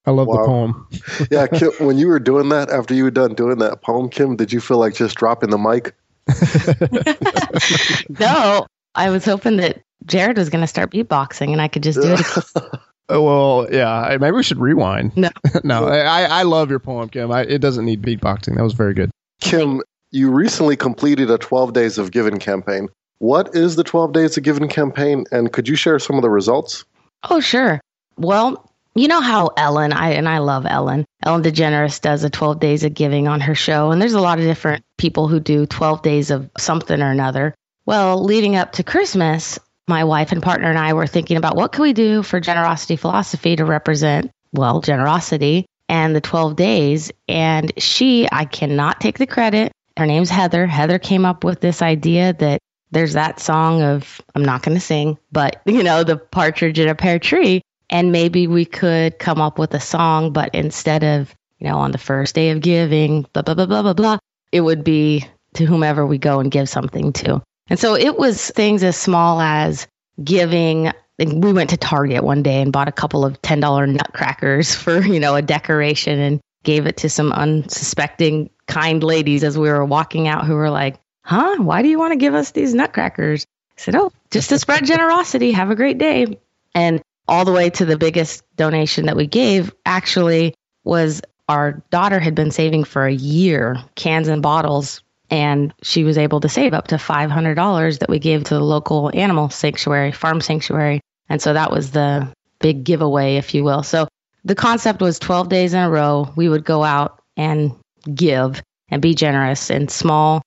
I 0.08 0.10
love 0.12 0.28
Wow. 0.28 0.34
the 0.36 0.44
poem. 0.46 0.88
Yeah, 1.30 1.46
Kim, 1.48 1.70
when 1.84 1.98
you 1.98 2.06
were 2.06 2.20
doing 2.20 2.48
that, 2.50 2.70
after 2.70 2.94
you 2.94 3.04
were 3.04 3.10
done 3.10 3.34
doing 3.34 3.58
that 3.58 3.82
poem, 3.82 4.08
Kim, 4.08 4.36
did 4.36 4.52
you 4.52 4.60
feel 4.60 4.78
like 4.78 4.94
just 4.94 5.16
dropping 5.16 5.50
the 5.50 5.58
mic? 5.58 5.94
no, 8.20 8.66
I 8.94 9.10
was 9.10 9.24
hoping 9.24 9.56
that 9.58 9.82
Jared 10.04 10.36
was 10.36 10.50
going 10.50 10.60
to 10.62 10.66
start 10.66 10.90
beatboxing 10.92 11.52
and 11.52 11.60
I 11.60 11.68
could 11.68 11.82
just 11.82 12.00
do 12.00 12.14
it. 12.14 12.80
Oh, 13.08 13.22
well, 13.22 13.72
yeah. 13.72 14.16
Maybe 14.20 14.34
we 14.34 14.42
should 14.42 14.58
rewind. 14.58 15.16
No. 15.16 15.30
no, 15.64 15.86
I, 15.86 16.22
I 16.24 16.42
love 16.42 16.70
your 16.70 16.80
poem, 16.80 17.08
Kim. 17.08 17.30
I, 17.30 17.42
it 17.42 17.58
doesn't 17.58 17.84
need 17.84 18.02
beatboxing. 18.02 18.56
That 18.56 18.64
was 18.64 18.72
very 18.72 18.94
good. 18.94 19.10
Kim, 19.40 19.80
you 20.16 20.30
recently 20.30 20.76
completed 20.76 21.30
a 21.30 21.38
12 21.38 21.74
Days 21.74 21.98
of 21.98 22.10
Giving 22.10 22.38
campaign. 22.38 22.88
What 23.18 23.54
is 23.54 23.76
the 23.76 23.84
12 23.84 24.12
Days 24.12 24.36
of 24.36 24.42
Giving 24.42 24.68
campaign, 24.68 25.26
and 25.30 25.52
could 25.52 25.68
you 25.68 25.76
share 25.76 25.98
some 25.98 26.16
of 26.16 26.22
the 26.22 26.30
results? 26.30 26.84
Oh, 27.28 27.40
sure. 27.40 27.80
Well, 28.16 28.70
you 28.94 29.08
know 29.08 29.20
how 29.20 29.50
Ellen, 29.58 29.92
I 29.92 30.12
and 30.12 30.26
I 30.26 30.38
love 30.38 30.64
Ellen. 30.66 31.04
Ellen 31.22 31.42
DeGeneres 31.42 32.00
does 32.00 32.24
a 32.24 32.30
12 32.30 32.60
days 32.60 32.82
of 32.82 32.94
giving 32.94 33.28
on 33.28 33.40
her 33.40 33.54
show, 33.54 33.90
and 33.90 34.00
there's 34.00 34.14
a 34.14 34.20
lot 34.20 34.38
of 34.38 34.44
different 34.44 34.84
people 34.96 35.28
who 35.28 35.38
do 35.38 35.66
12 35.66 36.00
days 36.00 36.30
of 36.30 36.50
something 36.56 37.00
or 37.00 37.10
another. 37.10 37.54
Well, 37.84 38.24
leading 38.24 38.56
up 38.56 38.72
to 38.72 38.82
Christmas, 38.82 39.58
my 39.86 40.04
wife 40.04 40.32
and 40.32 40.42
partner 40.42 40.70
and 40.70 40.78
I 40.78 40.94
were 40.94 41.06
thinking 41.06 41.36
about 41.36 41.56
what 41.56 41.72
can 41.72 41.82
we 41.82 41.92
do 41.92 42.22
for 42.22 42.40
generosity 42.40 42.96
philosophy 42.96 43.54
to 43.56 43.66
represent, 43.66 44.30
well, 44.52 44.80
generosity 44.80 45.66
and 45.88 46.16
the 46.16 46.20
12 46.20 46.56
days. 46.56 47.12
And 47.28 47.70
she, 47.76 48.26
I 48.32 48.46
cannot 48.46 49.00
take 49.00 49.18
the 49.18 49.26
credit. 49.26 49.72
Her 49.96 50.06
name's 50.06 50.30
Heather. 50.30 50.66
Heather 50.66 50.98
came 50.98 51.24
up 51.24 51.44
with 51.44 51.60
this 51.60 51.82
idea 51.82 52.34
that 52.34 52.60
there's 52.90 53.14
that 53.14 53.40
song 53.40 53.82
of, 53.82 54.20
I'm 54.34 54.44
not 54.44 54.62
going 54.62 54.76
to 54.76 54.80
sing, 54.80 55.18
but 55.32 55.60
you 55.66 55.82
know, 55.82 56.04
the 56.04 56.16
partridge 56.16 56.78
in 56.78 56.88
a 56.88 56.94
pear 56.94 57.18
tree. 57.18 57.62
And 57.88 58.10
maybe 58.10 58.48
we 58.48 58.64
could 58.64 59.18
come 59.18 59.40
up 59.40 59.58
with 59.58 59.72
a 59.74 59.80
song, 59.80 60.32
but 60.32 60.52
instead 60.54 61.04
of, 61.04 61.32
you 61.58 61.68
know, 61.68 61.78
on 61.78 61.92
the 61.92 61.98
first 61.98 62.34
day 62.34 62.50
of 62.50 62.60
giving, 62.60 63.24
blah, 63.32 63.42
blah, 63.42 63.54
blah, 63.54 63.66
blah, 63.66 63.82
blah, 63.82 63.92
blah, 63.92 64.18
it 64.50 64.60
would 64.60 64.82
be 64.82 65.24
to 65.54 65.64
whomever 65.64 66.04
we 66.04 66.18
go 66.18 66.40
and 66.40 66.50
give 66.50 66.68
something 66.68 67.12
to. 67.12 67.40
And 67.68 67.78
so 67.78 67.94
it 67.94 68.18
was 68.18 68.50
things 68.50 68.82
as 68.82 68.96
small 68.96 69.40
as 69.40 69.86
giving. 70.22 70.92
We 71.18 71.52
went 71.52 71.70
to 71.70 71.76
Target 71.76 72.24
one 72.24 72.42
day 72.42 72.60
and 72.60 72.72
bought 72.72 72.88
a 72.88 72.92
couple 72.92 73.24
of 73.24 73.40
$10 73.42 73.94
nutcrackers 73.94 74.74
for, 74.74 75.00
you 75.00 75.20
know, 75.20 75.36
a 75.36 75.42
decoration 75.42 76.18
and 76.18 76.40
gave 76.66 76.86
it 76.86 76.98
to 76.98 77.08
some 77.08 77.32
unsuspecting 77.32 78.50
kind 78.66 79.02
ladies 79.02 79.44
as 79.44 79.56
we 79.56 79.70
were 79.70 79.84
walking 79.84 80.28
out 80.28 80.44
who 80.44 80.54
were 80.54 80.68
like, 80.68 80.98
huh, 81.22 81.56
why 81.62 81.80
do 81.80 81.88
you 81.88 81.98
want 81.98 82.12
to 82.12 82.18
give 82.18 82.34
us 82.34 82.50
these 82.50 82.74
nutcrackers? 82.74 83.46
I 83.78 83.80
said, 83.80 83.94
oh, 83.94 84.12
just 84.30 84.50
to 84.50 84.58
spread 84.58 84.84
generosity. 84.94 85.52
Have 85.52 85.70
a 85.70 85.76
great 85.76 85.96
day. 85.96 86.38
And 86.74 87.00
all 87.28 87.44
the 87.44 87.52
way 87.52 87.70
to 87.70 87.84
the 87.84 87.96
biggest 87.96 88.44
donation 88.56 89.06
that 89.06 89.16
we 89.16 89.26
gave 89.26 89.74
actually 89.86 90.54
was 90.84 91.22
our 91.48 91.82
daughter 91.90 92.18
had 92.18 92.34
been 92.34 92.50
saving 92.50 92.84
for 92.84 93.06
a 93.06 93.12
year, 93.12 93.76
cans 93.94 94.28
and 94.28 94.42
bottles, 94.42 95.02
and 95.30 95.72
she 95.82 96.02
was 96.02 96.18
able 96.18 96.40
to 96.40 96.48
save 96.48 96.74
up 96.74 96.88
to 96.88 96.96
$500 96.96 97.98
that 98.00 98.08
we 98.08 98.18
gave 98.18 98.44
to 98.44 98.54
the 98.54 98.60
local 98.60 99.10
animal 99.14 99.50
sanctuary, 99.50 100.12
farm 100.12 100.40
sanctuary. 100.40 101.00
And 101.28 101.40
so 101.40 101.52
that 101.52 101.70
was 101.70 101.92
the 101.92 102.32
big 102.58 102.84
giveaway, 102.84 103.36
if 103.36 103.54
you 103.54 103.62
will. 103.62 103.82
So 103.82 104.08
the 104.46 104.54
concept 104.54 105.02
was 105.02 105.18
12 105.18 105.48
days 105.48 105.74
in 105.74 105.80
a 105.80 105.90
row, 105.90 106.32
we 106.36 106.48
would 106.48 106.64
go 106.64 106.84
out 106.84 107.20
and 107.36 107.74
give 108.14 108.62
and 108.88 109.02
be 109.02 109.14
generous 109.14 109.70
in 109.70 109.88
small 109.88 110.40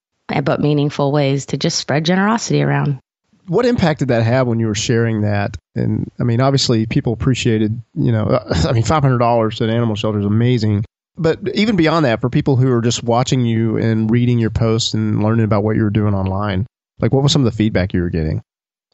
but 0.44 0.62
meaningful 0.62 1.12
ways 1.12 1.48
to 1.48 1.58
just 1.58 1.78
spread 1.78 2.06
generosity 2.06 2.64
around. 2.64 3.00
What 3.48 3.66
impact 3.66 4.00
did 4.00 4.08
that 4.08 4.24
have 4.24 4.48
when 4.48 4.60
you 4.60 4.68
were 4.68 4.76
sharing 4.76 5.22
that? 5.22 5.58
And 5.76 6.10
I 6.20 6.24
mean, 6.24 6.40
obviously, 6.40 6.86
people 6.86 7.14
appreciated, 7.14 7.82
you 7.94 8.12
know, 8.12 8.40
I 8.50 8.72
mean, 8.72 8.84
$500 8.84 9.58
to 9.58 9.64
an 9.64 9.70
animal 9.70 9.96
shelter 9.96 10.20
is 10.20 10.26
amazing. 10.26 10.86
But 11.18 11.40
even 11.54 11.76
beyond 11.76 12.06
that, 12.06 12.22
for 12.22 12.30
people 12.30 12.56
who 12.56 12.72
are 12.72 12.82
just 12.82 13.04
watching 13.04 13.42
you 13.42 13.76
and 13.78 14.10
reading 14.10 14.40
your 14.40 14.52
posts 14.52 14.94
and 14.94 15.22
learning 15.22 15.44
about 15.44 15.64
what 15.64 15.76
you 15.76 15.84
were 15.84 15.90
doing 15.90 16.14
online, 16.14 16.66
like 17.02 17.12
what 17.12 17.24
was 17.24 17.34
some 17.34 17.46
of 17.46 17.52
the 17.52 17.58
feedback 17.58 17.94
you 17.94 18.02
were 18.02 18.10
getting? 18.10 18.42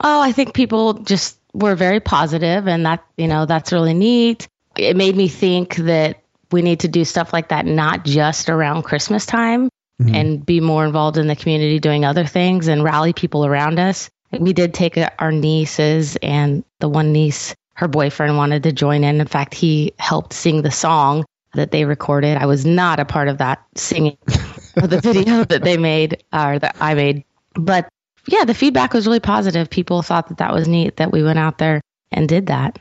Oh, 0.03 0.21
I 0.21 0.31
think 0.31 0.55
people 0.55 0.93
just 0.93 1.38
were 1.53 1.75
very 1.75 2.00
positive, 2.00 2.67
and 2.67 2.85
that 2.85 3.05
you 3.17 3.27
know 3.27 3.45
that's 3.45 3.71
really 3.71 3.93
neat. 3.93 4.47
It 4.77 4.96
made 4.96 5.15
me 5.15 5.27
think 5.27 5.75
that 5.77 6.22
we 6.51 6.62
need 6.62 6.82
to 6.82 6.88
do 6.88 7.05
stuff 7.05 7.34
like 7.34 7.50
that 7.50 7.65
not 7.65 8.05
just 8.05 8.50
around 8.50 8.84
Christmas 8.84 9.25
time 9.25 9.70
Mhm. 10.01 10.15
and 10.15 10.46
be 10.46 10.60
more 10.60 10.86
involved 10.86 11.17
in 11.17 11.27
the 11.27 11.36
community 11.36 11.79
doing 11.79 12.03
other 12.05 12.25
things 12.25 12.67
and 12.67 12.84
rally 12.84 13.13
people 13.13 13.46
around 13.46 13.79
us. 13.79 14.10
We 14.38 14.51
did 14.53 14.74
take 14.74 15.00
our 15.20 15.32
nieces 15.32 16.17
and 16.17 16.63
the 16.79 16.89
one 16.89 17.13
niece, 17.13 17.55
her 17.75 17.88
boyfriend 17.88 18.36
wanted 18.38 18.63
to 18.63 18.74
join 18.74 19.03
in. 19.05 19.22
In 19.22 19.27
fact, 19.27 19.53
he 19.53 19.94
helped 19.98 20.34
sing 20.34 20.62
the 20.62 20.72
song 20.72 21.24
that 21.53 21.72
they 21.72 21.86
recorded. 21.86 22.38
I 22.38 22.46
was 22.46 22.65
not 22.65 23.00
a 23.00 23.05
part 23.05 23.29
of 23.29 23.38
that 23.38 23.63
singing 23.75 24.17
of 24.75 24.89
the 24.89 25.00
video 25.00 25.46
that 25.46 25.63
they 25.63 25.77
made 25.77 26.24
or 26.34 26.60
that 26.60 26.75
I 26.82 26.94
made, 26.96 27.24
but 27.53 27.88
yeah, 28.27 28.44
the 28.44 28.53
feedback 28.53 28.94
was 28.94 29.08
really 29.08 29.22
positive. 29.22 29.70
People 29.70 30.01
thought 30.01 30.27
that 30.27 30.39
that 30.39 30.53
was 30.53 30.67
neat 30.67 30.98
that 30.98 31.12
we 31.13 31.24
went 31.24 31.39
out 31.39 31.58
there 31.58 31.79
and 32.12 32.27
did 32.27 32.48
that. 32.48 32.77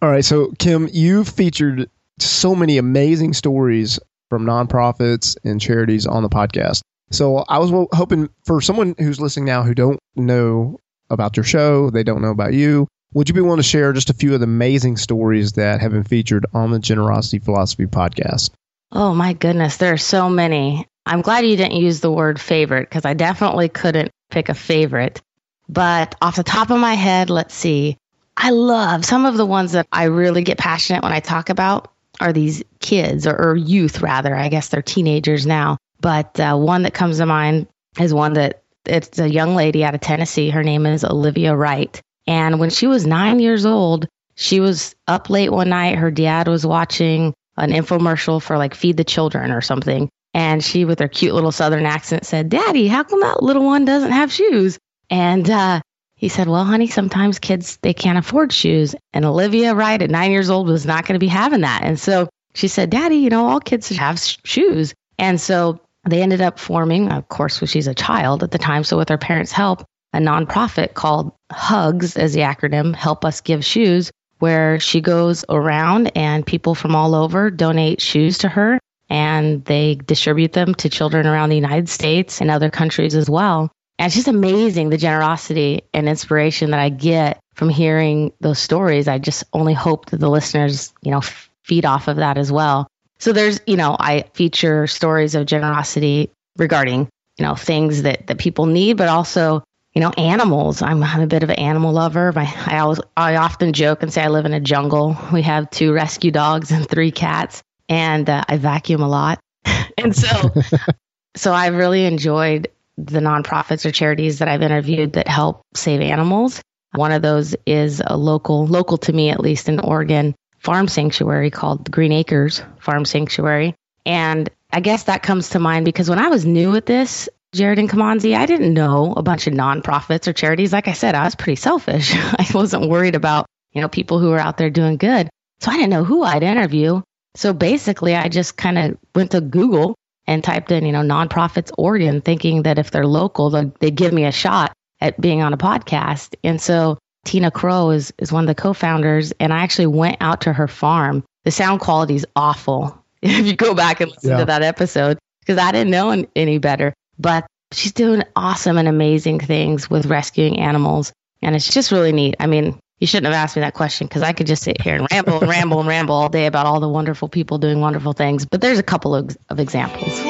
All 0.00 0.10
right. 0.10 0.24
So, 0.24 0.52
Kim, 0.58 0.88
you've 0.92 1.28
featured 1.28 1.90
so 2.18 2.54
many 2.54 2.78
amazing 2.78 3.32
stories 3.32 3.98
from 4.28 4.44
nonprofits 4.44 5.36
and 5.44 5.60
charities 5.60 6.06
on 6.06 6.22
the 6.22 6.28
podcast. 6.28 6.82
So, 7.10 7.38
I 7.48 7.58
was 7.58 7.70
hoping 7.92 8.28
for 8.44 8.60
someone 8.60 8.94
who's 8.98 9.20
listening 9.20 9.46
now 9.46 9.62
who 9.62 9.74
don't 9.74 9.98
know 10.14 10.78
about 11.10 11.36
your 11.36 11.44
show, 11.44 11.90
they 11.90 12.02
don't 12.02 12.22
know 12.22 12.30
about 12.30 12.52
you. 12.52 12.86
Would 13.14 13.28
you 13.28 13.34
be 13.34 13.40
willing 13.40 13.56
to 13.56 13.62
share 13.62 13.92
just 13.94 14.10
a 14.10 14.14
few 14.14 14.34
of 14.34 14.40
the 14.40 14.44
amazing 14.44 14.98
stories 14.98 15.52
that 15.52 15.80
have 15.80 15.92
been 15.92 16.04
featured 16.04 16.44
on 16.52 16.70
the 16.70 16.78
Generosity 16.78 17.38
Philosophy 17.38 17.86
podcast? 17.86 18.50
Oh 18.92 19.14
my 19.14 19.32
goodness, 19.32 19.78
there 19.78 19.94
are 19.94 19.98
so 19.98 20.28
many. 20.28 20.86
I'm 21.06 21.22
glad 21.22 21.46
you 21.46 21.56
didn't 21.56 21.80
use 21.80 22.00
the 22.00 22.12
word 22.12 22.38
favorite 22.38 22.88
because 22.88 23.06
I 23.06 23.14
definitely 23.14 23.70
couldn't 23.70 24.10
pick 24.30 24.50
a 24.50 24.54
favorite. 24.54 25.22
But 25.70 26.14
off 26.20 26.36
the 26.36 26.42
top 26.42 26.70
of 26.70 26.78
my 26.78 26.94
head, 26.94 27.30
let's 27.30 27.54
see. 27.54 27.96
I 28.40 28.50
love 28.50 29.04
some 29.04 29.26
of 29.26 29.36
the 29.36 29.44
ones 29.44 29.72
that 29.72 29.88
I 29.90 30.04
really 30.04 30.42
get 30.42 30.58
passionate 30.58 31.02
when 31.02 31.12
I 31.12 31.18
talk 31.18 31.50
about 31.50 31.92
are 32.20 32.32
these 32.32 32.62
kids 32.78 33.26
or, 33.26 33.36
or 33.36 33.56
youth 33.56 34.00
rather. 34.00 34.34
I 34.34 34.48
guess 34.48 34.68
they're 34.68 34.80
teenagers 34.80 35.44
now. 35.44 35.76
But 36.00 36.38
uh, 36.38 36.56
one 36.56 36.82
that 36.84 36.94
comes 36.94 37.18
to 37.18 37.26
mind 37.26 37.66
is 37.98 38.14
one 38.14 38.34
that 38.34 38.62
it's 38.86 39.18
a 39.18 39.28
young 39.28 39.56
lady 39.56 39.84
out 39.84 39.94
of 39.94 40.00
Tennessee. 40.00 40.50
Her 40.50 40.62
name 40.62 40.86
is 40.86 41.04
Olivia 41.04 41.56
Wright. 41.56 42.00
And 42.28 42.60
when 42.60 42.70
she 42.70 42.86
was 42.86 43.06
nine 43.06 43.40
years 43.40 43.66
old, 43.66 44.06
she 44.36 44.60
was 44.60 44.94
up 45.08 45.30
late 45.30 45.50
one 45.50 45.70
night. 45.70 45.98
Her 45.98 46.12
dad 46.12 46.46
was 46.46 46.64
watching 46.64 47.34
an 47.56 47.72
infomercial 47.72 48.40
for 48.40 48.56
like 48.56 48.74
Feed 48.74 48.96
the 48.96 49.04
Children 49.04 49.50
or 49.50 49.60
something. 49.60 50.08
And 50.32 50.62
she, 50.62 50.84
with 50.84 51.00
her 51.00 51.08
cute 51.08 51.34
little 51.34 51.50
southern 51.50 51.86
accent, 51.86 52.24
said, 52.24 52.50
Daddy, 52.50 52.86
how 52.86 53.02
come 53.02 53.20
that 53.20 53.42
little 53.42 53.64
one 53.64 53.84
doesn't 53.84 54.12
have 54.12 54.30
shoes? 54.30 54.78
And 55.10 55.48
uh, 55.50 55.80
he 56.18 56.28
said, 56.28 56.48
Well, 56.48 56.64
honey, 56.64 56.88
sometimes 56.88 57.38
kids, 57.38 57.78
they 57.80 57.94
can't 57.94 58.18
afford 58.18 58.52
shoes. 58.52 58.94
And 59.12 59.24
Olivia 59.24 59.74
Wright, 59.74 60.02
at 60.02 60.10
nine 60.10 60.32
years 60.32 60.50
old 60.50 60.68
was 60.68 60.84
not 60.84 61.06
going 61.06 61.14
to 61.14 61.24
be 61.24 61.28
having 61.28 61.62
that. 61.62 61.84
And 61.84 61.98
so 61.98 62.28
she 62.54 62.68
said, 62.68 62.90
Daddy, 62.90 63.16
you 63.16 63.30
know, 63.30 63.46
all 63.46 63.60
kids 63.60 63.88
have 63.90 64.18
sh- 64.18 64.36
shoes. 64.44 64.94
And 65.16 65.40
so 65.40 65.80
they 66.08 66.20
ended 66.20 66.40
up 66.40 66.58
forming, 66.58 67.12
of 67.12 67.28
course, 67.28 67.62
she's 67.66 67.86
a 67.86 67.94
child 67.94 68.42
at 68.42 68.50
the 68.50 68.58
time. 68.58 68.82
So 68.82 68.98
with 68.98 69.08
her 69.08 69.18
parents' 69.18 69.52
help, 69.52 69.84
a 70.12 70.18
nonprofit 70.18 70.94
called 70.94 71.32
HUGS, 71.52 72.16
as 72.16 72.32
the 72.32 72.40
acronym, 72.40 72.96
Help 72.96 73.24
Us 73.24 73.40
Give 73.40 73.64
Shoes, 73.64 74.10
where 74.40 74.80
she 74.80 75.00
goes 75.00 75.44
around 75.48 76.10
and 76.16 76.44
people 76.44 76.74
from 76.74 76.96
all 76.96 77.14
over 77.14 77.50
donate 77.50 78.00
shoes 78.00 78.38
to 78.38 78.48
her 78.48 78.80
and 79.08 79.64
they 79.64 79.94
distribute 79.94 80.52
them 80.52 80.74
to 80.76 80.88
children 80.88 81.26
around 81.26 81.48
the 81.48 81.56
United 81.56 81.88
States 81.88 82.40
and 82.40 82.50
other 82.50 82.70
countries 82.70 83.14
as 83.14 83.30
well. 83.30 83.70
And 83.98 84.06
it's 84.06 84.14
just 84.14 84.28
amazing 84.28 84.90
the 84.90 84.96
generosity 84.96 85.82
and 85.92 86.08
inspiration 86.08 86.70
that 86.70 86.80
I 86.80 86.88
get 86.88 87.40
from 87.54 87.68
hearing 87.68 88.32
those 88.40 88.60
stories. 88.60 89.08
I 89.08 89.18
just 89.18 89.44
only 89.52 89.74
hope 89.74 90.06
that 90.06 90.20
the 90.20 90.30
listeners, 90.30 90.92
you 91.02 91.10
know, 91.10 91.18
f- 91.18 91.50
feed 91.64 91.84
off 91.84 92.06
of 92.06 92.16
that 92.16 92.38
as 92.38 92.52
well. 92.52 92.86
So 93.18 93.32
there's, 93.32 93.60
you 93.66 93.76
know, 93.76 93.96
I 93.98 94.24
feature 94.34 94.86
stories 94.86 95.34
of 95.34 95.46
generosity 95.46 96.30
regarding, 96.56 97.08
you 97.36 97.44
know, 97.44 97.56
things 97.56 98.02
that, 98.02 98.28
that 98.28 98.38
people 98.38 98.66
need, 98.66 98.96
but 98.96 99.08
also, 99.08 99.64
you 99.94 100.00
know, 100.00 100.10
animals. 100.10 100.80
I'm, 100.80 101.02
I'm 101.02 101.22
a 101.22 101.26
bit 101.26 101.42
of 101.42 101.50
an 101.50 101.58
animal 101.58 101.92
lover. 101.92 102.32
My, 102.32 102.52
I 102.66 102.78
always, 102.78 103.00
I 103.16 103.34
often 103.34 103.72
joke 103.72 104.04
and 104.04 104.12
say 104.12 104.22
I 104.22 104.28
live 104.28 104.46
in 104.46 104.54
a 104.54 104.60
jungle. 104.60 105.16
We 105.32 105.42
have 105.42 105.68
two 105.70 105.92
rescue 105.92 106.30
dogs 106.30 106.70
and 106.70 106.88
three 106.88 107.10
cats, 107.10 107.62
and 107.88 108.30
uh, 108.30 108.44
I 108.48 108.58
vacuum 108.58 109.02
a 109.02 109.08
lot. 109.08 109.40
and 109.98 110.14
so, 110.14 110.50
so 111.34 111.52
I've 111.52 111.74
really 111.74 112.04
enjoyed 112.04 112.68
the 112.98 113.20
nonprofits 113.20 113.86
or 113.86 113.92
charities 113.92 114.40
that 114.40 114.48
I've 114.48 114.62
interviewed 114.62 115.12
that 115.14 115.28
help 115.28 115.62
save 115.74 116.00
animals. 116.00 116.60
One 116.94 117.12
of 117.12 117.22
those 117.22 117.54
is 117.64 118.02
a 118.04 118.16
local, 118.16 118.66
local 118.66 118.98
to 118.98 119.12
me 119.12 119.30
at 119.30 119.40
least 119.40 119.68
in 119.68 119.78
Oregon, 119.78 120.34
farm 120.58 120.88
sanctuary 120.88 121.50
called 121.50 121.90
Green 121.90 122.12
Acres 122.12 122.62
Farm 122.80 123.04
Sanctuary. 123.04 123.74
And 124.04 124.50
I 124.72 124.80
guess 124.80 125.04
that 125.04 125.22
comes 125.22 125.50
to 125.50 125.58
mind 125.58 125.84
because 125.84 126.10
when 126.10 126.18
I 126.18 126.28
was 126.28 126.44
new 126.44 126.74
at 126.76 126.86
this, 126.86 127.28
Jared 127.54 127.78
and 127.78 127.88
Kimanzi, 127.88 128.36
I 128.36 128.46
didn't 128.46 128.74
know 128.74 129.14
a 129.16 129.22
bunch 129.22 129.46
of 129.46 129.54
nonprofits 129.54 130.26
or 130.26 130.32
charities. 130.32 130.72
Like 130.72 130.88
I 130.88 130.92
said, 130.92 131.14
I 131.14 131.24
was 131.24 131.34
pretty 131.34 131.56
selfish. 131.56 132.14
I 132.16 132.46
wasn't 132.52 132.90
worried 132.90 133.14
about, 133.14 133.46
you 133.72 133.78
you 133.78 133.82
know, 133.82 133.88
people 133.88 134.18
who 134.18 134.30
were 134.30 134.38
out 134.38 134.58
there 134.58 134.70
doing 134.70 134.96
good. 134.96 135.30
So 135.60 135.70
I 135.70 135.76
didn't 135.76 135.90
know 135.90 136.04
who 136.04 136.22
I'd 136.24 136.42
interview. 136.42 137.02
So 137.36 137.52
basically, 137.52 138.16
I 138.16 138.28
just 138.28 138.56
kind 138.56 138.78
of 138.78 138.98
went 139.14 139.30
to 139.30 139.40
Google 139.40 139.94
and 140.28 140.44
typed 140.44 140.70
in, 140.70 140.84
you 140.84 140.92
know, 140.92 141.00
nonprofits 141.00 141.72
Oregon, 141.78 142.20
thinking 142.20 142.62
that 142.62 142.78
if 142.78 142.90
they're 142.90 143.06
local, 143.06 143.50
they'd 143.50 143.94
give 143.94 144.12
me 144.12 144.26
a 144.26 144.30
shot 144.30 144.72
at 145.00 145.18
being 145.20 145.42
on 145.42 145.54
a 145.54 145.56
podcast. 145.56 146.36
And 146.44 146.60
so 146.60 146.98
Tina 147.24 147.50
Crow 147.50 147.90
is, 147.90 148.12
is 148.18 148.30
one 148.30 148.44
of 148.44 148.48
the 148.48 148.54
co 148.54 148.74
founders. 148.74 149.32
And 149.40 149.52
I 149.52 149.62
actually 149.62 149.86
went 149.86 150.18
out 150.20 150.42
to 150.42 150.52
her 150.52 150.68
farm. 150.68 151.24
The 151.44 151.50
sound 151.50 151.80
quality 151.80 152.14
is 152.14 152.26
awful 152.36 153.02
if 153.22 153.46
you 153.46 153.56
go 153.56 153.74
back 153.74 154.00
and 154.00 154.10
listen 154.10 154.30
yeah. 154.30 154.38
to 154.38 154.44
that 154.44 154.62
episode 154.62 155.18
because 155.40 155.58
I 155.58 155.72
didn't 155.72 155.90
know 155.90 156.24
any 156.36 156.58
better. 156.58 156.92
But 157.18 157.46
she's 157.72 157.92
doing 157.92 158.22
awesome 158.36 158.76
and 158.76 158.86
amazing 158.86 159.40
things 159.40 159.88
with 159.88 160.06
rescuing 160.06 160.60
animals. 160.60 161.12
And 161.40 161.56
it's 161.56 161.72
just 161.72 161.90
really 161.90 162.12
neat. 162.12 162.36
I 162.38 162.46
mean, 162.46 162.78
you 162.98 163.06
shouldn't 163.06 163.32
have 163.32 163.34
asked 163.34 163.56
me 163.56 163.60
that 163.60 163.74
question 163.74 164.06
because 164.06 164.22
I 164.22 164.32
could 164.32 164.46
just 164.46 164.62
sit 164.62 164.80
here 164.80 164.96
and 164.96 165.06
ramble 165.10 165.40
and 165.40 165.48
ramble 165.48 165.80
and 165.80 165.88
ramble 165.88 166.14
all 166.14 166.28
day 166.28 166.46
about 166.46 166.66
all 166.66 166.80
the 166.80 166.88
wonderful 166.88 167.28
people 167.28 167.58
doing 167.58 167.80
wonderful 167.80 168.12
things. 168.12 168.44
But 168.44 168.60
there's 168.60 168.78
a 168.78 168.82
couple 168.82 169.14
of, 169.14 169.36
of 169.48 169.60
examples. 169.60 170.20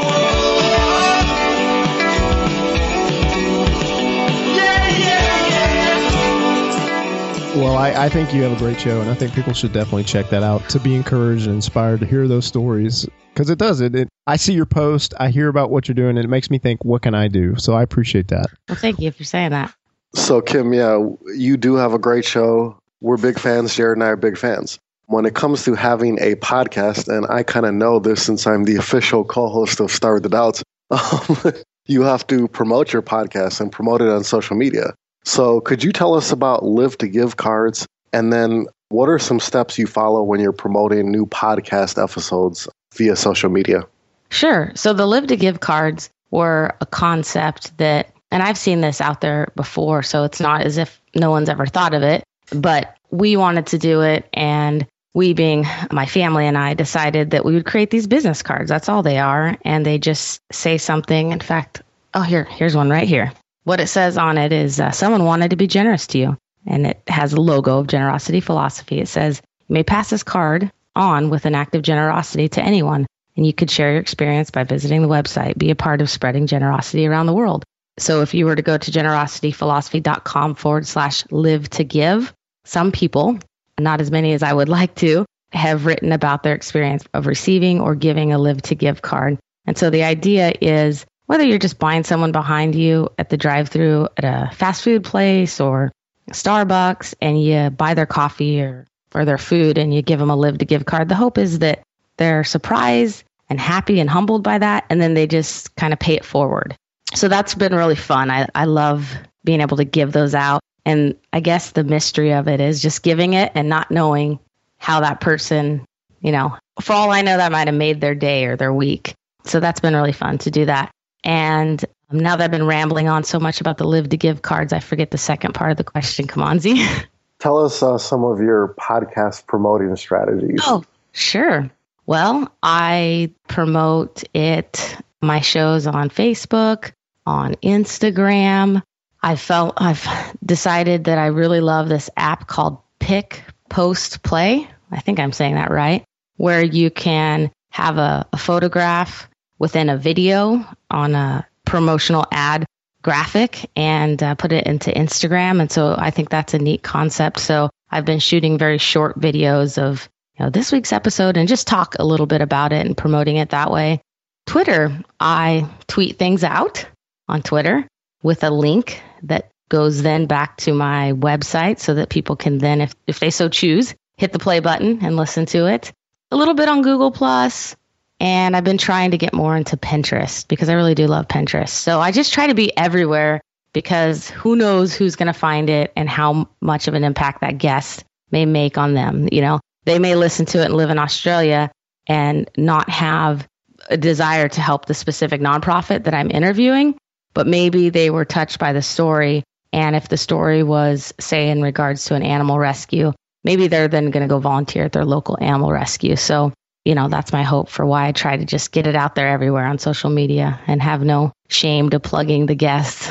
Well, 7.56 7.76
I, 7.76 8.04
I, 8.04 8.08
think 8.08 8.32
you 8.32 8.42
have 8.42 8.52
a 8.52 8.56
great 8.56 8.78
show, 8.80 9.00
and 9.00 9.10
I 9.10 9.14
think 9.14 9.34
people 9.34 9.52
should 9.52 9.72
definitely 9.72 10.04
check 10.04 10.28
that 10.30 10.44
out 10.44 10.68
to 10.68 10.78
be 10.78 10.94
encouraged 10.94 11.46
and 11.46 11.56
inspired 11.56 11.98
to 12.00 12.06
hear 12.06 12.28
those 12.28 12.46
stories 12.46 13.04
because 13.34 13.50
it 13.50 13.58
does. 13.58 13.80
It, 13.80 13.96
it, 13.96 14.08
I 14.28 14.36
see 14.36 14.52
your 14.52 14.66
post, 14.66 15.14
I 15.18 15.30
hear 15.30 15.48
about 15.48 15.70
what 15.70 15.88
you're 15.88 15.96
doing, 15.96 16.18
and 16.18 16.24
it 16.24 16.28
makes 16.28 16.50
me 16.50 16.58
think, 16.58 16.84
what 16.84 17.02
can 17.02 17.14
I 17.14 17.26
do? 17.26 17.56
So 17.56 17.72
I 17.72 17.82
appreciate 17.82 18.28
that. 18.28 18.46
Well, 18.68 18.78
thank 18.78 19.00
you 19.00 19.10
for 19.10 19.24
saying 19.24 19.50
that. 19.50 19.74
So, 20.14 20.40
Kim, 20.40 20.72
yeah, 20.72 20.98
you 21.34 21.56
do 21.56 21.74
have 21.74 21.92
a 21.92 21.98
great 21.98 22.24
show. 22.24 22.78
We're 23.00 23.16
big 23.16 23.38
fans. 23.38 23.74
Jared 23.74 23.98
and 23.98 24.04
I 24.04 24.08
are 24.08 24.16
big 24.16 24.38
fans. 24.38 24.78
When 25.06 25.24
it 25.24 25.34
comes 25.34 25.64
to 25.64 25.74
having 25.74 26.18
a 26.20 26.34
podcast, 26.36 27.08
and 27.08 27.26
I 27.30 27.42
kind 27.42 27.66
of 27.66 27.74
know 27.74 27.98
this 27.98 28.22
since 28.22 28.46
I'm 28.46 28.64
the 28.64 28.76
official 28.76 29.24
co 29.24 29.48
host 29.48 29.80
of 29.80 29.90
Starve 29.90 30.22
the 30.22 30.28
Doubts, 30.28 30.62
um, 30.90 31.52
you 31.86 32.02
have 32.02 32.26
to 32.28 32.48
promote 32.48 32.92
your 32.92 33.02
podcast 33.02 33.60
and 33.60 33.72
promote 33.72 34.00
it 34.00 34.08
on 34.08 34.24
social 34.24 34.56
media. 34.56 34.94
So, 35.24 35.60
could 35.60 35.82
you 35.82 35.92
tell 35.92 36.14
us 36.14 36.32
about 36.32 36.64
Live 36.64 36.96
to 36.98 37.08
Give 37.08 37.36
cards? 37.36 37.86
And 38.12 38.32
then, 38.32 38.66
what 38.88 39.08
are 39.08 39.18
some 39.18 39.40
steps 39.40 39.78
you 39.78 39.86
follow 39.86 40.22
when 40.22 40.40
you're 40.40 40.52
promoting 40.52 41.10
new 41.10 41.26
podcast 41.26 42.02
episodes 42.02 42.68
via 42.94 43.16
social 43.16 43.50
media? 43.50 43.82
Sure. 44.30 44.72
So, 44.74 44.92
the 44.92 45.06
Live 45.06 45.26
to 45.28 45.36
Give 45.36 45.60
cards 45.60 46.10
were 46.30 46.76
a 46.80 46.86
concept 46.86 47.76
that, 47.78 48.10
and 48.30 48.42
I've 48.42 48.58
seen 48.58 48.80
this 48.80 49.00
out 49.00 49.20
there 49.20 49.52
before, 49.56 50.02
so 50.02 50.24
it's 50.24 50.40
not 50.40 50.62
as 50.62 50.78
if 50.78 51.00
no 51.14 51.30
one's 51.30 51.48
ever 51.48 51.66
thought 51.66 51.94
of 51.94 52.02
it, 52.02 52.24
but 52.52 52.96
we 53.10 53.36
wanted 53.36 53.68
to 53.68 53.78
do 53.78 54.02
it. 54.02 54.28
And 54.34 54.86
we, 55.14 55.32
being 55.32 55.66
my 55.90 56.06
family 56.06 56.46
and 56.46 56.56
I, 56.56 56.74
decided 56.74 57.30
that 57.30 57.44
we 57.44 57.54
would 57.54 57.66
create 57.66 57.90
these 57.90 58.06
business 58.06 58.42
cards. 58.42 58.68
That's 58.68 58.88
all 58.88 59.02
they 59.02 59.18
are. 59.18 59.56
And 59.64 59.84
they 59.84 59.98
just 59.98 60.40
say 60.52 60.78
something. 60.78 61.32
In 61.32 61.40
fact, 61.40 61.82
oh, 62.14 62.22
here, 62.22 62.44
here's 62.44 62.76
one 62.76 62.90
right 62.90 63.08
here. 63.08 63.32
What 63.64 63.80
it 63.80 63.88
says 63.88 64.18
on 64.18 64.38
it 64.38 64.52
is 64.52 64.78
uh, 64.78 64.90
someone 64.90 65.24
wanted 65.24 65.50
to 65.50 65.56
be 65.56 65.66
generous 65.66 66.06
to 66.08 66.18
you, 66.18 66.36
and 66.66 66.86
it 66.86 67.02
has 67.06 67.32
a 67.32 67.40
logo 67.40 67.78
of 67.78 67.86
generosity 67.86 68.40
philosophy. 68.40 69.00
It 69.00 69.08
says, 69.08 69.42
You 69.68 69.74
may 69.74 69.82
pass 69.82 70.10
this 70.10 70.22
card 70.22 70.70
on 70.94 71.30
with 71.30 71.46
an 71.46 71.54
act 71.54 71.74
of 71.74 71.82
generosity 71.82 72.48
to 72.50 72.62
anyone, 72.62 73.06
and 73.36 73.46
you 73.46 73.52
could 73.52 73.70
share 73.70 73.92
your 73.92 74.00
experience 74.00 74.50
by 74.50 74.64
visiting 74.64 75.02
the 75.02 75.08
website. 75.08 75.58
Be 75.58 75.70
a 75.70 75.76
part 75.76 76.00
of 76.00 76.10
spreading 76.10 76.46
generosity 76.46 77.06
around 77.06 77.26
the 77.26 77.34
world. 77.34 77.64
So 77.98 78.22
if 78.22 78.34
you 78.34 78.46
were 78.46 78.56
to 78.56 78.62
go 78.62 78.78
to 78.78 78.90
generosityphilosophy.com 78.90 80.54
forward 80.54 80.86
slash 80.86 81.24
live 81.30 81.68
to 81.70 81.84
give, 81.84 82.32
some 82.64 82.92
people, 82.92 83.38
not 83.78 84.00
as 84.00 84.10
many 84.10 84.32
as 84.32 84.42
I 84.42 84.52
would 84.52 84.68
like 84.68 84.94
to, 84.96 85.24
have 85.52 85.86
written 85.86 86.12
about 86.12 86.42
their 86.42 86.54
experience 86.54 87.04
of 87.14 87.26
receiving 87.26 87.80
or 87.80 87.94
giving 87.94 88.32
a 88.32 88.38
live 88.38 88.62
to 88.62 88.74
give 88.74 89.02
card. 89.02 89.38
And 89.66 89.78
so 89.78 89.90
the 89.90 90.04
idea 90.04 90.52
is 90.60 91.06
whether 91.26 91.44
you're 91.44 91.58
just 91.58 91.78
buying 91.78 92.04
someone 92.04 92.32
behind 92.32 92.74
you 92.74 93.08
at 93.18 93.30
the 93.30 93.36
drive 93.36 93.68
through 93.68 94.08
at 94.16 94.24
a 94.24 94.54
fast 94.54 94.82
food 94.82 95.04
place 95.04 95.60
or 95.60 95.90
Starbucks 96.30 97.14
and 97.20 97.42
you 97.42 97.70
buy 97.70 97.94
their 97.94 98.06
coffee 98.06 98.60
or, 98.60 98.86
or 99.14 99.24
their 99.24 99.38
food 99.38 99.78
and 99.78 99.94
you 99.94 100.02
give 100.02 100.18
them 100.18 100.30
a 100.30 100.36
live 100.36 100.58
to 100.58 100.64
give 100.64 100.84
card, 100.84 101.08
the 101.08 101.14
hope 101.14 101.38
is 101.38 101.60
that 101.60 101.82
they're 102.18 102.44
surprised 102.44 103.24
and 103.48 103.60
happy 103.60 104.00
and 104.00 104.10
humbled 104.10 104.42
by 104.42 104.58
that. 104.58 104.84
And 104.90 105.00
then 105.00 105.14
they 105.14 105.26
just 105.26 105.74
kind 105.76 105.92
of 105.92 105.98
pay 105.98 106.14
it 106.14 106.24
forward. 106.24 106.76
So 107.14 107.28
that's 107.28 107.54
been 107.54 107.74
really 107.74 107.96
fun. 107.96 108.30
I, 108.30 108.48
I 108.54 108.64
love 108.66 109.10
being 109.44 109.60
able 109.60 109.78
to 109.78 109.84
give 109.84 110.12
those 110.12 110.34
out. 110.34 110.60
And 110.84 111.16
I 111.32 111.40
guess 111.40 111.72
the 111.72 111.84
mystery 111.84 112.32
of 112.32 112.48
it 112.48 112.60
is 112.60 112.80
just 112.80 113.02
giving 113.02 113.34
it 113.34 113.52
and 113.54 113.68
not 113.68 113.90
knowing 113.90 114.38
how 114.78 115.00
that 115.00 115.20
person, 115.20 115.84
you 116.20 116.32
know, 116.32 116.56
for 116.80 116.92
all 116.92 117.10
I 117.10 117.22
know, 117.22 117.36
that 117.36 117.52
might 117.52 117.68
have 117.68 117.76
made 117.76 118.00
their 118.00 118.14
day 118.14 118.44
or 118.44 118.56
their 118.56 118.72
week. 118.72 119.14
So 119.44 119.60
that's 119.60 119.80
been 119.80 119.94
really 119.94 120.12
fun 120.12 120.38
to 120.38 120.50
do 120.50 120.66
that. 120.66 120.90
And 121.24 121.84
now 122.10 122.36
that 122.36 122.44
I've 122.44 122.50
been 122.50 122.66
rambling 122.66 123.08
on 123.08 123.24
so 123.24 123.38
much 123.38 123.60
about 123.60 123.78
the 123.78 123.86
live 123.86 124.08
to 124.10 124.16
give 124.16 124.42
cards, 124.42 124.72
I 124.72 124.80
forget 124.80 125.10
the 125.10 125.18
second 125.18 125.54
part 125.54 125.70
of 125.70 125.76
the 125.76 125.84
question. 125.84 126.26
Come 126.26 126.42
on, 126.42 126.60
Z. 126.60 126.86
Tell 127.38 127.64
us 127.64 127.82
uh, 127.82 127.98
some 127.98 128.24
of 128.24 128.40
your 128.40 128.74
podcast 128.80 129.46
promoting 129.46 129.94
strategies. 129.96 130.60
Oh, 130.64 130.84
sure. 131.12 131.70
Well, 132.06 132.50
I 132.62 133.32
promote 133.46 134.24
it, 134.34 134.96
my 135.20 135.40
shows 135.40 135.86
on 135.86 136.08
Facebook, 136.08 136.92
on 137.28 137.54
Instagram. 137.56 138.82
I 139.22 139.36
felt 139.36 139.74
I've 139.76 140.06
decided 140.44 141.04
that 141.04 141.18
I 141.18 141.26
really 141.26 141.60
love 141.60 141.88
this 141.88 142.08
app 142.16 142.46
called 142.46 142.78
Pick 142.98 143.42
Post 143.68 144.22
Play. 144.22 144.66
I 144.90 145.00
think 145.00 145.20
I'm 145.20 145.32
saying 145.32 145.56
that 145.56 145.70
right, 145.70 146.04
where 146.36 146.62
you 146.62 146.90
can 146.90 147.50
have 147.70 147.98
a, 147.98 148.26
a 148.32 148.38
photograph 148.38 149.28
within 149.58 149.90
a 149.90 149.98
video 149.98 150.64
on 150.90 151.14
a 151.14 151.46
promotional 151.66 152.24
ad 152.32 152.64
graphic 153.02 153.68
and 153.76 154.22
uh, 154.22 154.34
put 154.34 154.52
it 154.52 154.66
into 154.66 154.90
Instagram. 154.90 155.60
And 155.60 155.70
so 155.70 155.94
I 155.98 156.10
think 156.10 156.30
that's 156.30 156.54
a 156.54 156.58
neat 156.58 156.82
concept. 156.82 157.40
So 157.40 157.68
I've 157.90 158.06
been 158.06 158.20
shooting 158.20 158.56
very 158.56 158.78
short 158.78 159.20
videos 159.20 159.76
of 159.76 160.08
you 160.38 160.46
know, 160.46 160.50
this 160.50 160.72
week's 160.72 160.92
episode 160.94 161.36
and 161.36 161.46
just 161.46 161.66
talk 161.66 161.96
a 161.98 162.04
little 162.04 162.26
bit 162.26 162.40
about 162.40 162.72
it 162.72 162.86
and 162.86 162.96
promoting 162.96 163.36
it 163.36 163.50
that 163.50 163.70
way. 163.70 164.00
Twitter, 164.46 165.04
I 165.20 165.68
tweet 165.88 166.18
things 166.18 166.42
out 166.42 166.86
on 167.28 167.42
Twitter 167.42 167.86
with 168.22 168.42
a 168.44 168.50
link 168.50 169.02
that 169.24 169.50
goes 169.68 170.02
then 170.02 170.26
back 170.26 170.56
to 170.58 170.72
my 170.72 171.12
website 171.12 171.78
so 171.78 171.94
that 171.94 172.08
people 172.08 172.36
can 172.36 172.58
then, 172.58 172.80
if, 172.80 172.94
if 173.06 173.20
they 173.20 173.30
so 173.30 173.48
choose, 173.48 173.94
hit 174.16 174.32
the 174.32 174.38
play 174.38 174.60
button 174.60 175.04
and 175.04 175.16
listen 175.16 175.46
to 175.46 175.66
it. 175.66 175.92
A 176.30 176.36
little 176.36 176.54
bit 176.54 176.68
on 176.68 176.82
Google 176.82 177.10
Plus, 177.10 177.76
and 178.20 178.56
I've 178.56 178.64
been 178.64 178.78
trying 178.78 179.12
to 179.12 179.18
get 179.18 179.32
more 179.32 179.56
into 179.56 179.76
Pinterest 179.76 180.46
because 180.48 180.68
I 180.68 180.74
really 180.74 180.94
do 180.94 181.06
love 181.06 181.28
Pinterest. 181.28 181.68
So 181.68 182.00
I 182.00 182.12
just 182.12 182.32
try 182.32 182.48
to 182.48 182.54
be 182.54 182.76
everywhere 182.76 183.40
because 183.72 184.28
who 184.30 184.56
knows 184.56 184.94
who's 184.94 185.16
going 185.16 185.32
to 185.32 185.38
find 185.38 185.70
it 185.70 185.92
and 185.94 186.08
how 186.08 186.48
much 186.60 186.88
of 186.88 186.94
an 186.94 187.04
impact 187.04 187.42
that 187.42 187.58
guest 187.58 188.04
may 188.30 188.44
make 188.44 188.76
on 188.76 188.94
them. 188.94 189.28
You 189.30 189.40
know, 189.40 189.60
they 189.84 189.98
may 189.98 190.14
listen 190.14 190.46
to 190.46 190.60
it 190.60 190.66
and 190.66 190.74
live 190.74 190.90
in 190.90 190.98
Australia 190.98 191.70
and 192.06 192.50
not 192.56 192.90
have 192.90 193.46
a 193.88 193.96
desire 193.96 194.48
to 194.48 194.60
help 194.60 194.86
the 194.86 194.94
specific 194.94 195.40
nonprofit 195.40 196.04
that 196.04 196.14
I'm 196.14 196.30
interviewing, 196.30 196.98
but 197.34 197.46
maybe 197.46 197.90
they 197.90 198.10
were 198.10 198.24
touched 198.24 198.58
by 198.58 198.72
the 198.72 198.82
story. 198.82 199.42
And 199.72 199.94
if 199.94 200.08
the 200.08 200.16
story 200.16 200.62
was, 200.62 201.12
say, 201.20 201.50
in 201.50 201.62
regards 201.62 202.06
to 202.06 202.14
an 202.14 202.22
animal 202.22 202.58
rescue, 202.58 203.12
maybe 203.44 203.68
they're 203.68 203.88
then 203.88 204.10
going 204.10 204.26
to 204.26 204.32
go 204.32 204.38
volunteer 204.38 204.84
at 204.84 204.92
their 204.92 205.04
local 205.04 205.36
animal 205.40 205.72
rescue. 205.72 206.16
So 206.16 206.52
you 206.88 206.94
know, 206.94 207.08
that's 207.08 207.34
my 207.34 207.42
hope 207.42 207.68
for 207.68 207.84
why 207.84 208.08
I 208.08 208.12
try 208.12 208.38
to 208.38 208.46
just 208.46 208.72
get 208.72 208.86
it 208.86 208.96
out 208.96 209.14
there 209.14 209.28
everywhere 209.28 209.66
on 209.66 209.78
social 209.78 210.08
media 210.08 210.58
and 210.66 210.80
have 210.80 211.02
no 211.02 211.32
shame 211.50 211.90
to 211.90 212.00
plugging 212.00 212.46
the 212.46 212.54
guests. 212.54 213.10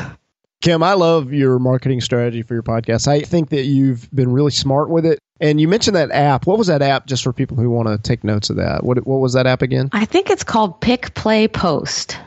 Kim, 0.62 0.82
I 0.82 0.94
love 0.94 1.32
your 1.32 1.60
marketing 1.60 2.02
strategy 2.02 2.42
for 2.42 2.56
your 2.56 2.64
podcast. 2.64 3.08
I 3.08 3.22
think 3.22 3.50
that 3.50 3.66
you've 3.66 4.10
been 4.10 4.32
really 4.32 4.50
smart 4.50 4.90
with 4.90 5.06
it. 5.06 5.20
And 5.40 5.62
you 5.62 5.68
mentioned 5.68 5.96
that 5.96 6.10
app. 6.10 6.48
What 6.48 6.58
was 6.58 6.66
that 6.66 6.82
app 6.82 7.06
just 7.06 7.24
for 7.24 7.32
people 7.32 7.58
who 7.58 7.70
want 7.70 7.88
to 7.88 8.00
take 8.00 8.24
notes 8.24 8.50
of 8.50 8.56
that? 8.56 8.84
What 8.84 9.06
what 9.06 9.20
was 9.20 9.34
that 9.34 9.46
app 9.46 9.62
again? 9.62 9.90
I 9.92 10.06
think 10.06 10.32
it's 10.32 10.44
called 10.44 10.82
PicPlayPost. 10.82 12.18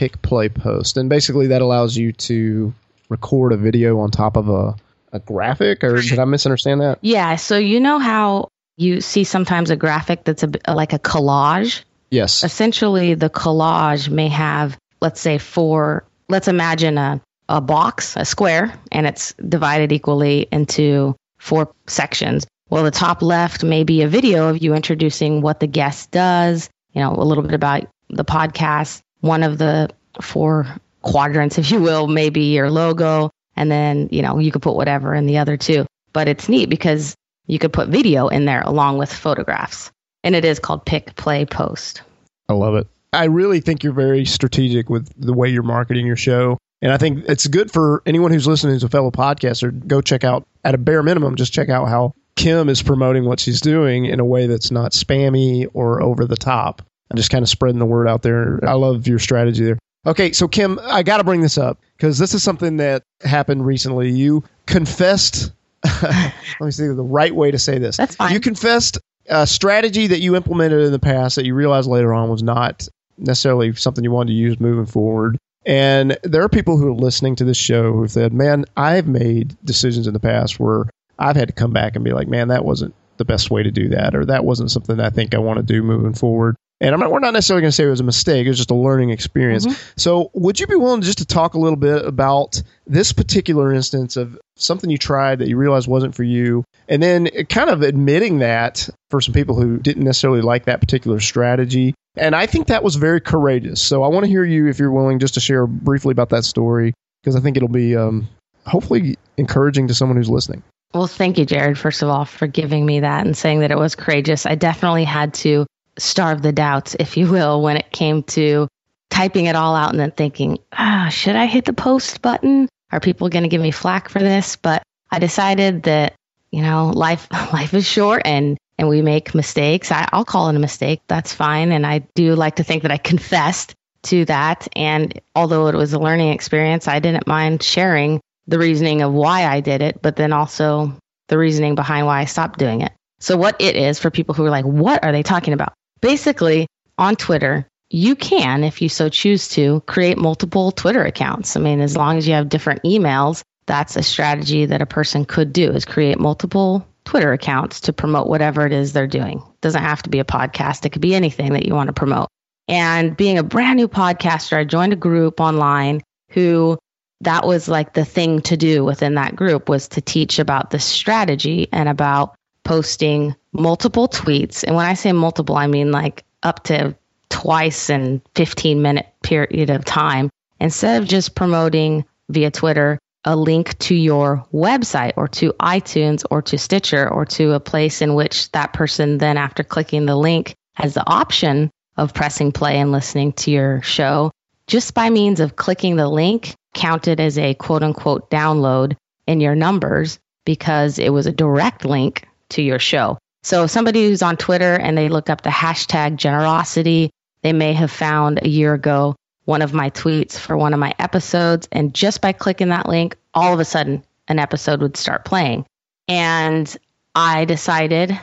PicPlayPost. 0.00 0.96
And 0.96 1.08
basically 1.08 1.48
that 1.48 1.60
allows 1.60 1.96
you 1.96 2.12
to 2.12 2.72
record 3.10 3.52
a 3.52 3.56
video 3.56 3.98
on 3.98 4.10
top 4.10 4.36
of 4.36 4.48
a 4.48 4.74
a 5.12 5.18
graphic 5.18 5.82
or 5.82 6.00
did 6.00 6.18
I 6.18 6.24
misunderstand 6.24 6.80
that? 6.80 6.98
Yeah, 7.02 7.36
so 7.36 7.58
you 7.58 7.80
know 7.80 7.98
how 7.98 8.48
you 8.76 9.00
see 9.00 9.24
sometimes 9.24 9.70
a 9.70 9.76
graphic 9.76 10.24
that's 10.24 10.44
a, 10.44 10.50
like 10.72 10.92
a 10.92 10.98
collage. 10.98 11.82
Yes. 12.10 12.44
Essentially, 12.44 13.14
the 13.14 13.28
collage 13.28 14.08
may 14.08 14.28
have, 14.28 14.78
let's 15.00 15.20
say, 15.20 15.38
four, 15.38 16.04
let's 16.28 16.48
imagine 16.48 16.96
a, 16.96 17.20
a 17.48 17.60
box, 17.60 18.16
a 18.16 18.24
square, 18.24 18.72
and 18.92 19.06
it's 19.06 19.34
divided 19.34 19.92
equally 19.92 20.46
into 20.52 21.16
four 21.38 21.72
sections. 21.86 22.46
Well, 22.68 22.84
the 22.84 22.92
top 22.92 23.20
left 23.20 23.64
may 23.64 23.82
be 23.82 24.02
a 24.02 24.08
video 24.08 24.48
of 24.48 24.62
you 24.62 24.74
introducing 24.74 25.40
what 25.40 25.58
the 25.58 25.66
guest 25.66 26.12
does, 26.12 26.70
you 26.92 27.00
know, 27.00 27.12
a 27.14 27.24
little 27.24 27.42
bit 27.42 27.54
about 27.54 27.88
the 28.08 28.24
podcast. 28.24 29.02
One 29.20 29.42
of 29.42 29.58
the 29.58 29.90
four 30.20 30.66
quadrants, 31.02 31.58
if 31.58 31.70
you 31.70 31.80
will, 31.80 32.06
maybe 32.06 32.42
your 32.42 32.70
logo. 32.70 33.30
And 33.56 33.70
then, 33.70 34.08
you 34.10 34.22
know, 34.22 34.38
you 34.38 34.52
could 34.52 34.62
put 34.62 34.76
whatever 34.76 35.14
in 35.14 35.26
the 35.26 35.38
other 35.38 35.56
two. 35.56 35.86
But 36.12 36.28
it's 36.28 36.48
neat 36.48 36.68
because 36.68 37.14
you 37.46 37.58
could 37.58 37.72
put 37.72 37.88
video 37.88 38.28
in 38.28 38.44
there 38.44 38.62
along 38.62 38.98
with 38.98 39.12
photographs. 39.12 39.90
And 40.22 40.34
it 40.34 40.44
is 40.44 40.58
called 40.58 40.84
Pick, 40.84 41.14
Play, 41.16 41.46
Post. 41.46 42.02
I 42.48 42.54
love 42.54 42.74
it. 42.74 42.86
I 43.12 43.24
really 43.24 43.60
think 43.60 43.82
you're 43.82 43.92
very 43.92 44.24
strategic 44.24 44.88
with 44.88 45.10
the 45.16 45.32
way 45.32 45.48
you're 45.48 45.62
marketing 45.62 46.06
your 46.06 46.16
show. 46.16 46.58
And 46.82 46.92
I 46.92 46.96
think 46.96 47.24
it's 47.28 47.46
good 47.46 47.70
for 47.70 48.02
anyone 48.06 48.30
who's 48.30 48.46
listening 48.46 48.74
who's 48.74 48.84
a 48.84 48.88
fellow 48.88 49.10
podcaster. 49.10 49.86
Go 49.86 50.00
check 50.00 50.24
out, 50.24 50.46
at 50.64 50.74
a 50.74 50.78
bare 50.78 51.02
minimum, 51.02 51.36
just 51.36 51.52
check 51.52 51.68
out 51.68 51.88
how 51.88 52.14
Kim 52.36 52.68
is 52.68 52.82
promoting 52.82 53.24
what 53.24 53.40
she's 53.40 53.60
doing 53.60 54.06
in 54.06 54.20
a 54.20 54.24
way 54.24 54.46
that's 54.46 54.70
not 54.70 54.92
spammy 54.92 55.68
or 55.74 56.02
over 56.02 56.24
the 56.24 56.36
top. 56.36 56.82
And 57.10 57.16
just 57.16 57.30
kind 57.30 57.42
of 57.42 57.48
spreading 57.48 57.78
the 57.78 57.86
word 57.86 58.08
out 58.08 58.22
there. 58.22 58.60
I 58.64 58.74
love 58.74 59.06
your 59.06 59.18
strategy 59.18 59.64
there. 59.64 59.78
Okay, 60.06 60.32
so 60.32 60.48
Kim, 60.48 60.78
I 60.82 61.02
got 61.02 61.18
to 61.18 61.24
bring 61.24 61.40
this 61.40 61.58
up 61.58 61.78
because 61.96 62.18
this 62.18 62.34
is 62.34 62.42
something 62.42 62.78
that 62.78 63.02
happened 63.22 63.66
recently. 63.66 64.10
You 64.10 64.44
confessed. 64.66 65.52
let 66.02 66.32
me 66.60 66.70
see 66.70 66.86
the 66.86 67.02
right 67.02 67.34
way 67.34 67.50
to 67.50 67.58
say 67.58 67.78
this. 67.78 67.96
That's 67.96 68.16
fine. 68.16 68.32
You 68.32 68.40
confessed 68.40 68.98
a 69.28 69.46
strategy 69.46 70.06
that 70.08 70.20
you 70.20 70.36
implemented 70.36 70.82
in 70.82 70.92
the 70.92 70.98
past 70.98 71.36
that 71.36 71.44
you 71.44 71.54
realized 71.54 71.88
later 71.88 72.14
on 72.14 72.30
was 72.30 72.42
not 72.42 72.88
necessarily 73.18 73.74
something 73.74 74.02
you 74.02 74.10
wanted 74.10 74.32
to 74.32 74.38
use 74.38 74.58
moving 74.58 74.86
forward. 74.86 75.36
And 75.66 76.16
there 76.22 76.42
are 76.42 76.48
people 76.48 76.78
who 76.78 76.88
are 76.88 76.94
listening 76.94 77.36
to 77.36 77.44
this 77.44 77.58
show 77.58 77.92
who 77.92 78.02
have 78.02 78.10
said, 78.10 78.32
"Man, 78.32 78.64
I've 78.76 79.06
made 79.06 79.56
decisions 79.64 80.06
in 80.06 80.14
the 80.14 80.20
past 80.20 80.58
where 80.58 80.86
I've 81.18 81.36
had 81.36 81.48
to 81.48 81.54
come 81.54 81.72
back 81.72 81.96
and 81.96 82.04
be 82.04 82.12
like, 82.12 82.28
man, 82.28 82.48
that 82.48 82.64
wasn't 82.64 82.94
the 83.18 83.26
best 83.26 83.50
way 83.50 83.62
to 83.62 83.70
do 83.70 83.90
that, 83.90 84.14
or 84.14 84.24
that 84.24 84.44
wasn't 84.46 84.70
something 84.70 84.98
I 84.98 85.10
think 85.10 85.34
I 85.34 85.38
want 85.38 85.58
to 85.58 85.62
do 85.62 85.82
moving 85.82 86.14
forward." 86.14 86.56
And 86.82 86.94
I'm 86.94 87.00
not, 87.00 87.10
we're 87.10 87.18
not 87.18 87.34
necessarily 87.34 87.60
going 87.60 87.70
to 87.70 87.72
say 87.72 87.84
it 87.84 87.90
was 87.90 88.00
a 88.00 88.04
mistake. 88.04 88.46
It 88.46 88.48
was 88.48 88.56
just 88.56 88.70
a 88.70 88.74
learning 88.74 89.10
experience. 89.10 89.66
Mm-hmm. 89.66 89.98
So, 89.98 90.30
would 90.32 90.58
you 90.58 90.66
be 90.66 90.76
willing 90.76 91.02
just 91.02 91.18
to 91.18 91.26
talk 91.26 91.52
a 91.52 91.58
little 91.58 91.76
bit 91.76 92.06
about 92.06 92.62
this 92.86 93.12
particular 93.12 93.72
instance 93.72 94.16
of 94.16 94.38
something 94.56 94.88
you 94.88 94.96
tried 94.96 95.40
that 95.40 95.48
you 95.48 95.58
realized 95.58 95.88
wasn't 95.88 96.14
for 96.14 96.22
you, 96.22 96.64
and 96.88 97.02
then 97.02 97.28
kind 97.50 97.68
of 97.68 97.82
admitting 97.82 98.38
that 98.38 98.88
for 99.10 99.20
some 99.20 99.34
people 99.34 99.60
who 99.60 99.76
didn't 99.76 100.04
necessarily 100.04 100.40
like 100.40 100.64
that 100.64 100.80
particular 100.80 101.20
strategy? 101.20 101.94
And 102.16 102.34
I 102.34 102.46
think 102.46 102.68
that 102.68 102.82
was 102.82 102.96
very 102.96 103.20
courageous. 103.20 103.82
So, 103.82 104.02
I 104.02 104.08
want 104.08 104.24
to 104.24 104.30
hear 104.30 104.44
you, 104.44 104.68
if 104.68 104.78
you're 104.78 104.90
willing, 104.90 105.18
just 105.18 105.34
to 105.34 105.40
share 105.40 105.66
briefly 105.66 106.12
about 106.12 106.30
that 106.30 106.44
story, 106.44 106.94
because 107.22 107.36
I 107.36 107.40
think 107.40 107.58
it'll 107.58 107.68
be 107.68 107.94
um, 107.94 108.26
hopefully 108.66 109.18
encouraging 109.36 109.88
to 109.88 109.94
someone 109.94 110.16
who's 110.16 110.30
listening. 110.30 110.62
Well, 110.94 111.06
thank 111.06 111.36
you, 111.36 111.44
Jared, 111.44 111.78
first 111.78 112.02
of 112.02 112.08
all, 112.08 112.24
for 112.24 112.46
giving 112.46 112.84
me 112.84 113.00
that 113.00 113.26
and 113.26 113.36
saying 113.36 113.60
that 113.60 113.70
it 113.70 113.78
was 113.78 113.94
courageous. 113.94 114.46
I 114.46 114.54
definitely 114.54 115.04
had 115.04 115.34
to 115.34 115.66
starve 116.00 116.42
the 116.42 116.52
doubts, 116.52 116.96
if 116.98 117.16
you 117.16 117.30
will, 117.30 117.62
when 117.62 117.76
it 117.76 117.90
came 117.90 118.22
to 118.24 118.68
typing 119.10 119.46
it 119.46 119.56
all 119.56 119.74
out 119.74 119.90
and 119.90 120.00
then 120.00 120.12
thinking, 120.12 120.58
ah, 120.72 121.08
should 121.10 121.36
I 121.36 121.46
hit 121.46 121.64
the 121.64 121.72
post 121.72 122.22
button? 122.22 122.68
Are 122.92 123.00
people 123.00 123.28
going 123.28 123.42
to 123.42 123.48
give 123.48 123.60
me 123.60 123.70
flack 123.70 124.08
for 124.08 124.18
this? 124.18 124.56
But 124.56 124.82
I 125.10 125.18
decided 125.18 125.84
that, 125.84 126.14
you 126.50 126.62
know, 126.62 126.90
life 126.94 127.28
life 127.52 127.74
is 127.74 127.86
short 127.86 128.22
and 128.24 128.56
and 128.78 128.88
we 128.88 129.02
make 129.02 129.34
mistakes. 129.34 129.92
I, 129.92 130.08
I'll 130.12 130.24
call 130.24 130.48
it 130.48 130.56
a 130.56 130.60
mistake. 130.60 131.02
That's 131.06 131.34
fine. 131.34 131.70
And 131.70 131.86
I 131.86 131.98
do 132.14 132.34
like 132.34 132.56
to 132.56 132.64
think 132.64 132.82
that 132.82 132.92
I 132.92 132.96
confessed 133.12 133.74
to 134.04 134.24
that. 134.24 134.66
And 134.74 135.20
although 135.34 135.66
it 135.66 135.74
was 135.74 135.92
a 135.92 135.98
learning 135.98 136.32
experience, 136.32 136.88
I 136.88 136.98
didn't 136.98 137.26
mind 137.26 137.62
sharing 137.62 138.20
the 138.46 138.58
reasoning 138.58 139.02
of 139.02 139.12
why 139.12 139.46
I 139.46 139.60
did 139.60 139.82
it, 139.82 140.00
but 140.00 140.16
then 140.16 140.32
also 140.32 140.96
the 141.28 141.38
reasoning 141.38 141.74
behind 141.74 142.06
why 142.06 142.20
I 142.20 142.24
stopped 142.24 142.58
doing 142.58 142.80
it. 142.80 142.92
So, 143.20 143.36
what 143.36 143.56
it 143.60 143.76
is 143.76 143.98
for 143.98 144.10
people 144.10 144.34
who 144.34 144.44
are 144.44 144.50
like, 144.50 144.64
what 144.64 145.04
are 145.04 145.12
they 145.12 145.22
talking 145.22 145.52
about? 145.52 145.74
Basically 146.00 146.66
on 146.98 147.16
Twitter, 147.16 147.66
you 147.90 148.14
can, 148.14 148.62
if 148.62 148.82
you 148.82 148.88
so 148.88 149.08
choose 149.08 149.48
to, 149.48 149.80
create 149.86 150.16
multiple 150.16 150.70
Twitter 150.70 151.04
accounts. 151.04 151.56
I 151.56 151.60
mean, 151.60 151.80
as 151.80 151.96
long 151.96 152.18
as 152.18 152.28
you 152.28 152.34
have 152.34 152.48
different 152.48 152.82
emails, 152.84 153.42
that's 153.66 153.96
a 153.96 154.02
strategy 154.02 154.66
that 154.66 154.82
a 154.82 154.86
person 154.86 155.24
could 155.24 155.52
do 155.52 155.70
is 155.72 155.84
create 155.84 156.18
multiple 156.18 156.86
Twitter 157.04 157.32
accounts 157.32 157.80
to 157.82 157.92
promote 157.92 158.28
whatever 158.28 158.66
it 158.66 158.72
is 158.72 158.92
they're 158.92 159.06
doing. 159.06 159.38
It 159.38 159.60
doesn't 159.60 159.82
have 159.82 160.02
to 160.02 160.10
be 160.10 160.20
a 160.20 160.24
podcast. 160.24 160.84
It 160.84 160.90
could 160.90 161.02
be 161.02 161.14
anything 161.14 161.52
that 161.54 161.66
you 161.66 161.74
want 161.74 161.88
to 161.88 161.92
promote. 161.92 162.28
And 162.68 163.16
being 163.16 163.38
a 163.38 163.42
brand 163.42 163.76
new 163.76 163.88
podcaster, 163.88 164.56
I 164.56 164.64
joined 164.64 164.92
a 164.92 164.96
group 164.96 165.40
online 165.40 166.02
who 166.30 166.78
that 167.22 167.46
was 167.46 167.68
like 167.68 167.92
the 167.92 168.04
thing 168.04 168.40
to 168.42 168.56
do 168.56 168.84
within 168.84 169.14
that 169.14 169.36
group 169.36 169.68
was 169.68 169.88
to 169.88 170.00
teach 170.00 170.38
about 170.38 170.70
the 170.70 170.78
strategy 170.78 171.68
and 171.72 171.88
about 171.88 172.34
posting 172.64 173.34
multiple 173.52 174.08
tweets. 174.08 174.64
And 174.64 174.76
when 174.76 174.86
I 174.86 174.94
say 174.94 175.12
multiple, 175.12 175.56
I 175.56 175.66
mean 175.66 175.92
like 175.92 176.24
up 176.42 176.64
to 176.64 176.96
twice 177.28 177.90
in 177.90 178.22
15 178.34 178.82
minute 178.82 179.06
period 179.22 179.70
of 179.70 179.84
time 179.84 180.30
instead 180.58 181.00
of 181.00 181.08
just 181.08 181.34
promoting 181.34 182.04
via 182.28 182.50
Twitter 182.50 182.98
a 183.24 183.36
link 183.36 183.78
to 183.78 183.94
your 183.94 184.46
website 184.52 185.12
or 185.16 185.28
to 185.28 185.52
iTunes 185.60 186.24
or 186.30 186.42
to 186.42 186.56
Stitcher 186.56 187.08
or 187.08 187.26
to 187.26 187.52
a 187.52 187.60
place 187.60 188.00
in 188.00 188.14
which 188.14 188.50
that 188.52 188.72
person 188.72 189.18
then 189.18 189.36
after 189.36 189.62
clicking 189.62 190.06
the 190.06 190.16
link 190.16 190.54
has 190.74 190.94
the 190.94 191.06
option 191.06 191.70
of 191.96 192.14
pressing 192.14 192.50
play 192.50 192.78
and 192.78 192.92
listening 192.92 193.32
to 193.34 193.50
your 193.50 193.82
show 193.82 194.30
just 194.66 194.94
by 194.94 195.10
means 195.10 195.40
of 195.40 195.56
clicking 195.56 195.96
the 195.96 196.08
link 196.08 196.54
counted 196.74 197.20
as 197.20 197.36
a 197.38 197.54
quote 197.54 197.82
unquote 197.82 198.30
download 198.30 198.96
in 199.26 199.40
your 199.40 199.54
numbers 199.54 200.18
because 200.44 200.98
it 200.98 201.12
was 201.12 201.26
a 201.26 201.32
direct 201.32 201.84
link 201.84 202.26
to 202.50 202.62
your 202.62 202.78
show. 202.78 203.18
So 203.42 203.66
somebody 203.66 204.06
who's 204.06 204.22
on 204.22 204.36
Twitter 204.36 204.74
and 204.74 204.96
they 204.96 205.08
look 205.08 205.30
up 205.30 205.42
the 205.42 205.50
hashtag 205.50 206.16
generosity, 206.16 207.10
they 207.42 207.52
may 207.52 207.72
have 207.72 207.90
found 207.90 208.40
a 208.42 208.48
year 208.48 208.74
ago 208.74 209.16
one 209.46 209.62
of 209.62 209.72
my 209.72 209.90
tweets 209.90 210.38
for 210.38 210.56
one 210.56 210.74
of 210.74 210.80
my 210.80 210.94
episodes. 210.98 211.66
And 211.72 211.94
just 211.94 212.20
by 212.20 212.32
clicking 212.32 212.68
that 212.68 212.88
link, 212.88 213.16
all 213.32 213.54
of 213.54 213.60
a 213.60 213.64
sudden 213.64 214.04
an 214.28 214.38
episode 214.38 214.80
would 214.80 214.96
start 214.96 215.24
playing. 215.24 215.64
And 216.06 216.76
I 217.14 217.46
decided 217.46 218.18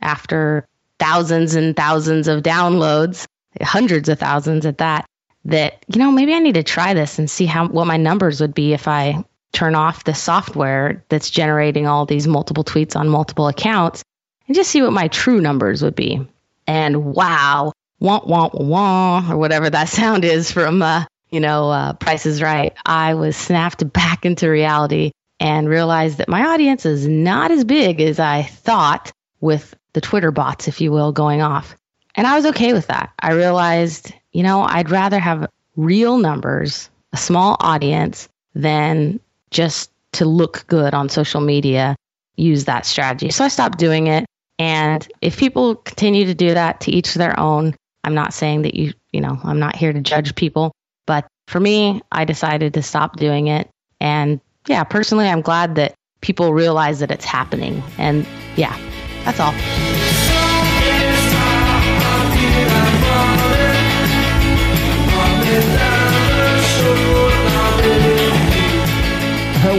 after 0.00 0.66
thousands 0.98 1.54
and 1.54 1.76
thousands 1.76 2.26
of 2.26 2.42
downloads, 2.42 3.26
hundreds 3.60 4.08
of 4.08 4.18
thousands 4.18 4.64
at 4.66 4.78
that, 4.78 5.04
that, 5.44 5.84
you 5.88 5.98
know, 5.98 6.10
maybe 6.10 6.34
I 6.34 6.38
need 6.38 6.54
to 6.54 6.62
try 6.62 6.94
this 6.94 7.18
and 7.18 7.30
see 7.30 7.46
how 7.46 7.68
what 7.68 7.86
my 7.86 7.98
numbers 7.98 8.40
would 8.40 8.54
be 8.54 8.72
if 8.72 8.88
I 8.88 9.24
turn 9.52 9.74
off 9.74 10.04
the 10.04 10.14
software 10.14 11.04
that's 11.10 11.30
generating 11.30 11.86
all 11.86 12.06
these 12.06 12.26
multiple 12.26 12.64
tweets 12.64 12.96
on 12.96 13.08
multiple 13.08 13.46
accounts 13.46 14.02
and 14.46 14.54
just 14.54 14.70
see 14.70 14.82
what 14.82 14.92
my 14.92 15.08
true 15.08 15.40
numbers 15.40 15.82
would 15.82 15.94
be. 15.94 16.26
And 16.66 17.04
wow, 17.04 17.72
wah, 18.00 18.20
wah, 18.24 18.50
wah, 18.52 19.32
or 19.32 19.36
whatever 19.36 19.70
that 19.70 19.88
sound 19.88 20.24
is 20.24 20.50
from, 20.50 20.82
uh, 20.82 21.04
you 21.30 21.40
know, 21.40 21.70
uh, 21.70 21.92
Price 21.94 22.26
is 22.26 22.42
Right. 22.42 22.72
I 22.84 23.14
was 23.14 23.36
snapped 23.36 23.92
back 23.92 24.24
into 24.24 24.48
reality 24.48 25.12
and 25.40 25.68
realized 25.68 26.18
that 26.18 26.28
my 26.28 26.46
audience 26.46 26.86
is 26.86 27.06
not 27.06 27.50
as 27.50 27.64
big 27.64 28.00
as 28.00 28.20
I 28.20 28.42
thought 28.42 29.12
with 29.40 29.74
the 29.92 30.00
Twitter 30.00 30.30
bots, 30.30 30.68
if 30.68 30.80
you 30.80 30.92
will, 30.92 31.12
going 31.12 31.42
off. 31.42 31.76
And 32.14 32.26
I 32.26 32.36
was 32.36 32.46
okay 32.46 32.72
with 32.72 32.86
that. 32.86 33.12
I 33.18 33.32
realized, 33.32 34.12
you 34.32 34.42
know, 34.42 34.62
I'd 34.62 34.90
rather 34.90 35.18
have 35.18 35.50
real 35.76 36.18
numbers, 36.18 36.88
a 37.12 37.16
small 37.16 37.56
audience, 37.60 38.28
than 38.54 39.18
just 39.50 39.90
to 40.12 40.24
look 40.24 40.64
good 40.68 40.94
on 40.94 41.08
social 41.08 41.40
media, 41.40 41.96
use 42.36 42.66
that 42.66 42.86
strategy. 42.86 43.30
So 43.30 43.44
I 43.44 43.48
stopped 43.48 43.78
doing 43.78 44.06
it. 44.06 44.24
And 44.58 45.06
if 45.20 45.38
people 45.38 45.76
continue 45.76 46.26
to 46.26 46.34
do 46.34 46.54
that, 46.54 46.80
to 46.82 46.92
each 46.92 47.14
their 47.14 47.38
own. 47.38 47.74
I'm 48.04 48.14
not 48.14 48.34
saying 48.34 48.62
that 48.62 48.74
you, 48.74 48.92
you 49.12 49.20
know, 49.20 49.38
I'm 49.42 49.58
not 49.58 49.76
here 49.76 49.92
to 49.92 50.00
judge 50.00 50.34
people, 50.34 50.72
but 51.06 51.26
for 51.48 51.58
me, 51.58 52.02
I 52.12 52.24
decided 52.24 52.74
to 52.74 52.82
stop 52.82 53.16
doing 53.16 53.46
it. 53.46 53.68
And 54.00 54.40
yeah, 54.68 54.84
personally, 54.84 55.26
I'm 55.28 55.40
glad 55.40 55.76
that 55.76 55.94
people 56.20 56.52
realize 56.52 57.00
that 57.00 57.10
it's 57.10 57.24
happening. 57.24 57.82
And 57.98 58.26
yeah, 58.56 58.78
that's 59.24 59.40
all. 59.40 59.54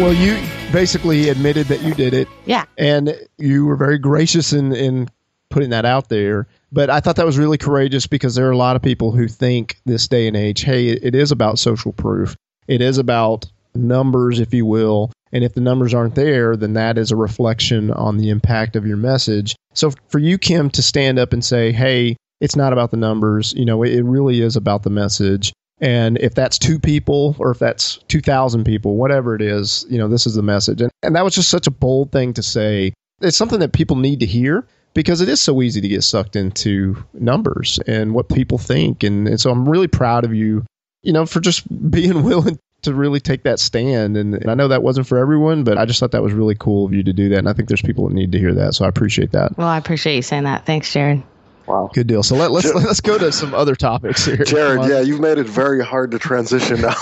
well, 0.02 0.14
you 0.14 0.55
basically 0.72 1.30
admitted 1.30 1.68
that 1.68 1.82
you 1.82 1.94
did 1.94 2.14
it. 2.14 2.28
Yeah. 2.46 2.66
And 2.78 3.16
you 3.38 3.66
were 3.66 3.76
very 3.76 3.98
gracious 3.98 4.54
in, 4.54 4.74
in 4.74 5.10
putting 5.50 5.70
that 5.70 5.86
out 5.86 6.10
there. 6.10 6.48
But 6.72 6.90
I 6.90 7.00
thought 7.00 7.16
that 7.16 7.26
was 7.26 7.38
really 7.38 7.58
courageous 7.58 8.08
because 8.08 8.36
there 8.36 8.48
are 8.48 8.52
a 8.52 8.58
lot 8.58 8.76
of 8.76 8.82
people 8.82 9.12
who 9.12 9.28
think 9.28 9.78
this 9.86 10.08
day 10.08 10.28
and 10.28 10.36
age, 10.36 10.62
hey, 10.62 10.90
it 10.90 11.16
is 11.16 11.32
about 11.32 11.60
social 11.60 11.94
proof. 11.94 12.36
It 12.68 12.82
is 12.82 12.98
about 12.98 13.46
numbers, 13.74 14.40
if 14.40 14.54
you 14.54 14.66
will. 14.66 15.12
And 15.32 15.44
if 15.44 15.54
the 15.54 15.62
numbers 15.62 15.94
aren't 15.94 16.16
there, 16.16 16.56
then 16.56 16.74
that 16.74 16.98
is 16.98 17.12
a 17.12 17.16
reflection 17.16 17.92
on 17.92 18.18
the 18.18 18.30
impact 18.30 18.76
of 18.76 18.86
your 18.86 18.98
message. 18.98 19.56
So 19.74 19.92
for 20.08 20.20
you, 20.20 20.38
Kim, 20.38 20.70
to 20.72 20.82
stand 20.82 21.20
up 21.20 21.34
and 21.34 21.44
say, 21.44 21.72
hey, 21.72 22.16
it's 22.42 22.56
not 22.56 22.74
about 22.74 22.92
the 22.92 22.98
numbers, 22.98 23.54
you 23.54 23.66
know, 23.66 23.84
it 23.84 24.02
really 24.04 24.42
is 24.42 24.56
about 24.56 24.84
the 24.84 24.90
message. 24.90 25.54
And 25.82 26.18
if 26.20 26.34
that's 26.34 26.58
two 26.58 26.80
people 26.80 27.36
or 27.38 27.52
if 27.52 27.60
that's 27.60 27.98
2,000 28.08 28.64
people, 28.64 28.96
whatever 28.96 29.36
it 29.36 29.42
is, 29.42 29.86
you 29.90 29.98
know, 29.98 30.08
this 30.08 30.26
is 30.26 30.36
the 30.36 30.42
message. 30.42 30.82
And, 30.82 30.92
and 31.04 31.16
that 31.16 31.24
was 31.24 31.36
just 31.36 31.50
such 31.50 31.68
a 31.68 31.72
bold 31.72 32.12
thing 32.12 32.34
to 32.34 32.44
say. 32.44 32.94
It's 33.22 33.38
something 33.38 33.60
that 33.60 33.74
people 33.74 33.98
need 33.98 34.20
to 34.22 34.26
hear 34.26 34.68
because 34.94 35.22
it 35.22 35.30
is 35.30 35.42
so 35.42 35.62
easy 35.62 35.82
to 35.82 35.88
get 35.88 36.04
sucked 36.04 36.36
into 36.36 37.04
numbers 37.14 37.80
and 37.88 38.14
what 38.14 38.30
people 38.30 38.58
think. 38.58 39.04
And, 39.04 39.28
and 39.28 39.40
so 39.40 39.52
I'm 39.52 39.68
really 39.68 39.88
proud 39.88 40.24
of 40.24 40.34
you, 40.34 40.66
you 41.02 41.12
know, 41.12 41.26
for 41.26 41.42
just 41.42 41.68
being 41.92 42.24
willing 42.24 42.58
to 42.84 42.94
really 42.94 43.20
take 43.20 43.44
that 43.44 43.60
stand. 43.60 44.16
And, 44.16 44.36
and 44.36 44.50
I 44.50 44.54
know 44.54 44.70
that 44.70 44.84
wasn't 44.84 45.08
for 45.08 45.18
everyone, 45.18 45.64
but 45.64 45.78
I 45.78 45.86
just 45.86 46.00
thought 46.00 46.12
that 46.12 46.24
was 46.24 46.34
really 46.34 46.56
cool 46.56 46.86
of 46.86 46.94
you 46.94 47.04
to 47.04 47.14
do 47.14 47.30
that. 47.30 47.40
And 47.40 47.50
I 47.50 47.54
think 47.54 47.68
there's 47.68 47.82
people 47.82 48.08
that 48.08 48.14
need 48.14 48.32
to 48.32 48.40
hear 48.40 48.54
that. 48.54 48.76
So 48.76 48.86
I 48.86 48.88
appreciate 48.88 49.32
that. 49.32 49.58
Well, 49.58 49.68
I 49.68 49.78
appreciate 49.78 50.16
you 50.16 50.22
saying 50.22 50.44
that. 50.44 50.66
Thanks, 50.66 50.92
Jared. 50.94 51.24
Wow. 51.68 51.90
Good 51.94 52.08
deal. 52.08 52.24
So 52.24 52.36
let, 52.36 52.52
let's 52.52 52.72
let's 52.74 53.02
go 53.02 53.18
to 53.18 53.32
some 53.32 53.54
other 53.54 53.76
topics 53.76 54.26
here. 54.26 54.38
Jared, 54.38 54.90
yeah, 54.90 55.02
you've 55.02 55.20
made 55.20 55.38
it 55.38 55.48
very 55.48 55.84
hard 55.84 56.12
to 56.12 56.20
transition 56.20 56.82
now. 56.82 56.96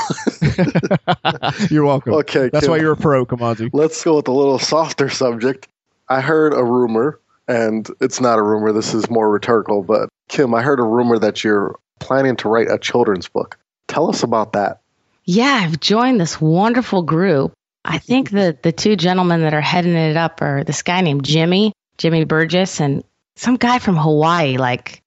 you're 1.70 1.86
welcome. 1.86 2.14
Okay, 2.14 2.50
That's 2.50 2.66
Kim. 2.66 2.72
why 2.72 2.78
you're 2.78 2.94
a 2.94 2.98
pro, 2.98 3.26
Kimanzi. 3.26 3.70
Let's 3.74 4.02
go 4.04 4.16
with 4.16 4.28
a 4.28 4.32
little 4.32 4.60
softer 4.60 5.10
subject. 5.10 5.68
I 6.08 6.22
heard 6.22 6.54
a 6.54 6.64
rumor, 6.64 7.20
and 7.48 7.88
it's 8.00 8.22
not 8.22 8.40
a 8.40 8.42
rumor, 8.42 8.72
this 8.72 8.94
is 8.94 9.10
more 9.10 9.30
rhetorical, 9.30 9.84
but 9.84 10.10
Kim, 10.30 10.54
I 10.54 10.62
heard 10.62 10.80
a 10.80 10.84
rumor 10.84 11.20
that 11.20 11.44
you're 11.44 11.76
planning 12.00 12.36
to 12.38 12.50
write 12.50 12.70
a 12.70 12.78
children's 12.78 13.28
book. 13.28 13.58
Tell 13.88 14.10
us 14.10 14.24
about 14.24 14.54
that. 14.54 14.80
Yeah, 15.26 15.62
I've 15.64 15.80
joined 15.80 16.20
this 16.20 16.40
wonderful 16.40 17.04
group. 17.04 17.54
I 17.86 17.98
think 17.98 18.32
that 18.32 18.64
the 18.64 18.72
two 18.72 18.96
gentlemen 18.96 19.42
that 19.42 19.54
are 19.54 19.62
heading 19.62 19.94
it 19.94 20.18
up 20.18 20.42
are 20.42 20.64
this 20.64 20.84
guy 20.84 21.02
named 21.02 21.26
Jimmy, 21.26 21.74
Jimmy 21.98 22.26
Burgess, 22.26 22.80
and 22.80 23.04
some 23.36 23.56
guy 23.58 23.80
from 23.80 23.96
Hawaii, 23.96 24.58
like 24.58 25.02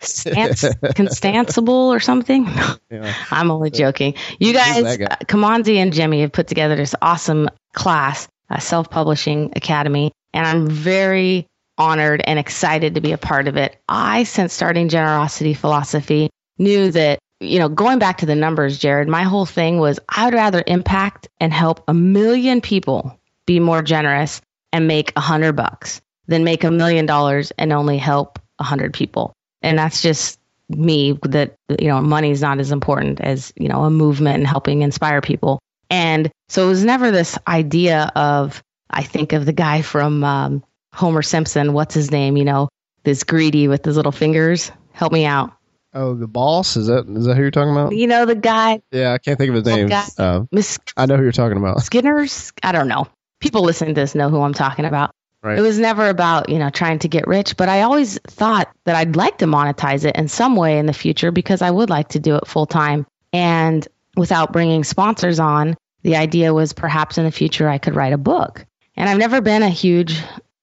Stance, 0.00 0.64
Constanceable 0.94 1.92
or 1.92 2.00
something. 2.00 2.46
Yeah. 2.90 3.12
I'm 3.30 3.50
only 3.50 3.70
joking. 3.70 4.14
You 4.38 4.54
guys, 4.54 4.96
guy? 4.96 5.04
uh, 5.04 5.16
Kimanzi 5.26 5.76
and 5.76 5.92
Jimmy 5.92 6.22
have 6.22 6.32
put 6.32 6.46
together 6.46 6.74
this 6.74 6.94
awesome 7.02 7.50
class, 7.74 8.26
a 8.48 8.62
self 8.62 8.88
publishing 8.88 9.52
academy, 9.54 10.10
and 10.32 10.46
I'm 10.46 10.70
very 10.70 11.46
honored 11.76 12.22
and 12.24 12.38
excited 12.38 12.94
to 12.94 13.02
be 13.02 13.12
a 13.12 13.18
part 13.18 13.46
of 13.46 13.58
it. 13.58 13.76
I, 13.90 14.22
since 14.22 14.54
starting 14.54 14.88
Generosity 14.88 15.52
Philosophy, 15.52 16.30
knew 16.56 16.90
that, 16.92 17.18
you 17.40 17.58
know, 17.58 17.68
going 17.68 17.98
back 17.98 18.18
to 18.18 18.26
the 18.26 18.34
numbers, 18.34 18.78
Jared, 18.78 19.06
my 19.06 19.24
whole 19.24 19.46
thing 19.46 19.78
was 19.78 20.00
I 20.08 20.24
would 20.24 20.34
rather 20.34 20.64
impact 20.66 21.28
and 21.38 21.52
help 21.52 21.84
a 21.88 21.94
million 21.94 22.62
people 22.62 23.20
be 23.44 23.60
more 23.60 23.82
generous 23.82 24.40
and 24.72 24.88
make 24.88 25.12
a 25.14 25.20
hundred 25.20 25.56
bucks 25.56 26.00
than 26.28 26.44
make 26.44 26.62
a 26.64 26.70
million 26.70 27.06
dollars 27.06 27.52
and 27.58 27.72
only 27.72 27.98
help 27.98 28.38
a 28.58 28.64
hundred 28.64 28.92
people. 28.94 29.32
And 29.62 29.76
that's 29.78 30.00
just 30.02 30.38
me 30.70 31.18
that 31.22 31.54
you 31.80 31.88
know 31.88 32.00
money's 32.02 32.42
not 32.42 32.60
as 32.60 32.70
important 32.72 33.20
as 33.22 33.52
you 33.56 33.68
know 33.68 33.84
a 33.84 33.90
movement 33.90 34.36
and 34.36 34.46
helping 34.46 34.82
inspire 34.82 35.22
people 35.22 35.58
and 35.88 36.30
so 36.50 36.66
it 36.66 36.68
was 36.68 36.84
never 36.84 37.10
this 37.10 37.38
idea 37.48 38.12
of 38.14 38.62
i 38.90 39.02
think 39.02 39.32
of 39.32 39.46
the 39.46 39.52
guy 39.54 39.80
from 39.80 40.22
um, 40.24 40.62
homer 40.92 41.22
simpson 41.22 41.72
what's 41.72 41.94
his 41.94 42.10
name 42.10 42.36
you 42.36 42.44
know 42.44 42.68
this 43.04 43.24
greedy 43.24 43.66
with 43.66 43.82
his 43.82 43.96
little 43.96 44.12
fingers 44.12 44.70
help 44.92 45.10
me 45.10 45.24
out 45.24 45.52
Oh, 45.94 46.12
the 46.12 46.26
boss 46.28 46.76
is 46.76 46.88
that 46.88 47.06
is 47.08 47.24
that 47.24 47.34
who 47.36 47.40
you're 47.40 47.50
talking 47.50 47.72
about? 47.72 47.96
you 47.96 48.06
know 48.06 48.26
the 48.26 48.34
guy 48.34 48.82
Yeah, 48.92 49.14
I 49.14 49.18
can't 49.18 49.38
think 49.38 49.48
of 49.48 49.54
his 49.54 49.64
name. 49.64 49.88
guy. 49.88 50.04
Uh, 50.18 50.42
miss 50.52 50.78
I 50.98 51.06
know 51.06 51.16
who 51.16 51.22
you're 51.22 51.32
talking 51.32 51.56
about. 51.56 51.80
skinner's 51.82 52.52
i 52.62 52.72
don't 52.72 52.88
know 52.88 53.06
people 53.40 53.62
listening 53.62 53.94
to 53.94 54.02
this 54.02 54.14
know 54.14 54.28
who 54.28 54.42
i'm 54.42 54.52
talking 54.52 54.84
about 54.84 55.12
Right. 55.42 55.58
It 55.58 55.62
was 55.62 55.78
never 55.78 56.08
about, 56.08 56.48
you 56.48 56.58
know, 56.58 56.70
trying 56.70 56.98
to 57.00 57.08
get 57.08 57.26
rich, 57.28 57.56
but 57.56 57.68
I 57.68 57.82
always 57.82 58.18
thought 58.26 58.68
that 58.84 58.96
I'd 58.96 59.14
like 59.14 59.38
to 59.38 59.46
monetize 59.46 60.04
it 60.04 60.16
in 60.16 60.26
some 60.26 60.56
way 60.56 60.78
in 60.78 60.86
the 60.86 60.92
future 60.92 61.30
because 61.30 61.62
I 61.62 61.70
would 61.70 61.90
like 61.90 62.08
to 62.08 62.18
do 62.18 62.34
it 62.36 62.46
full 62.46 62.66
time. 62.66 63.06
And 63.32 63.86
without 64.16 64.52
bringing 64.52 64.82
sponsors 64.82 65.38
on, 65.38 65.76
the 66.02 66.16
idea 66.16 66.54
was 66.54 66.72
perhaps 66.72 67.18
in 67.18 67.24
the 67.24 67.30
future 67.30 67.68
I 67.68 67.78
could 67.78 67.94
write 67.94 68.12
a 68.12 68.18
book. 68.18 68.66
And 68.96 69.08
I've 69.08 69.18
never 69.18 69.40
been 69.40 69.62
a 69.62 69.68
huge 69.68 70.20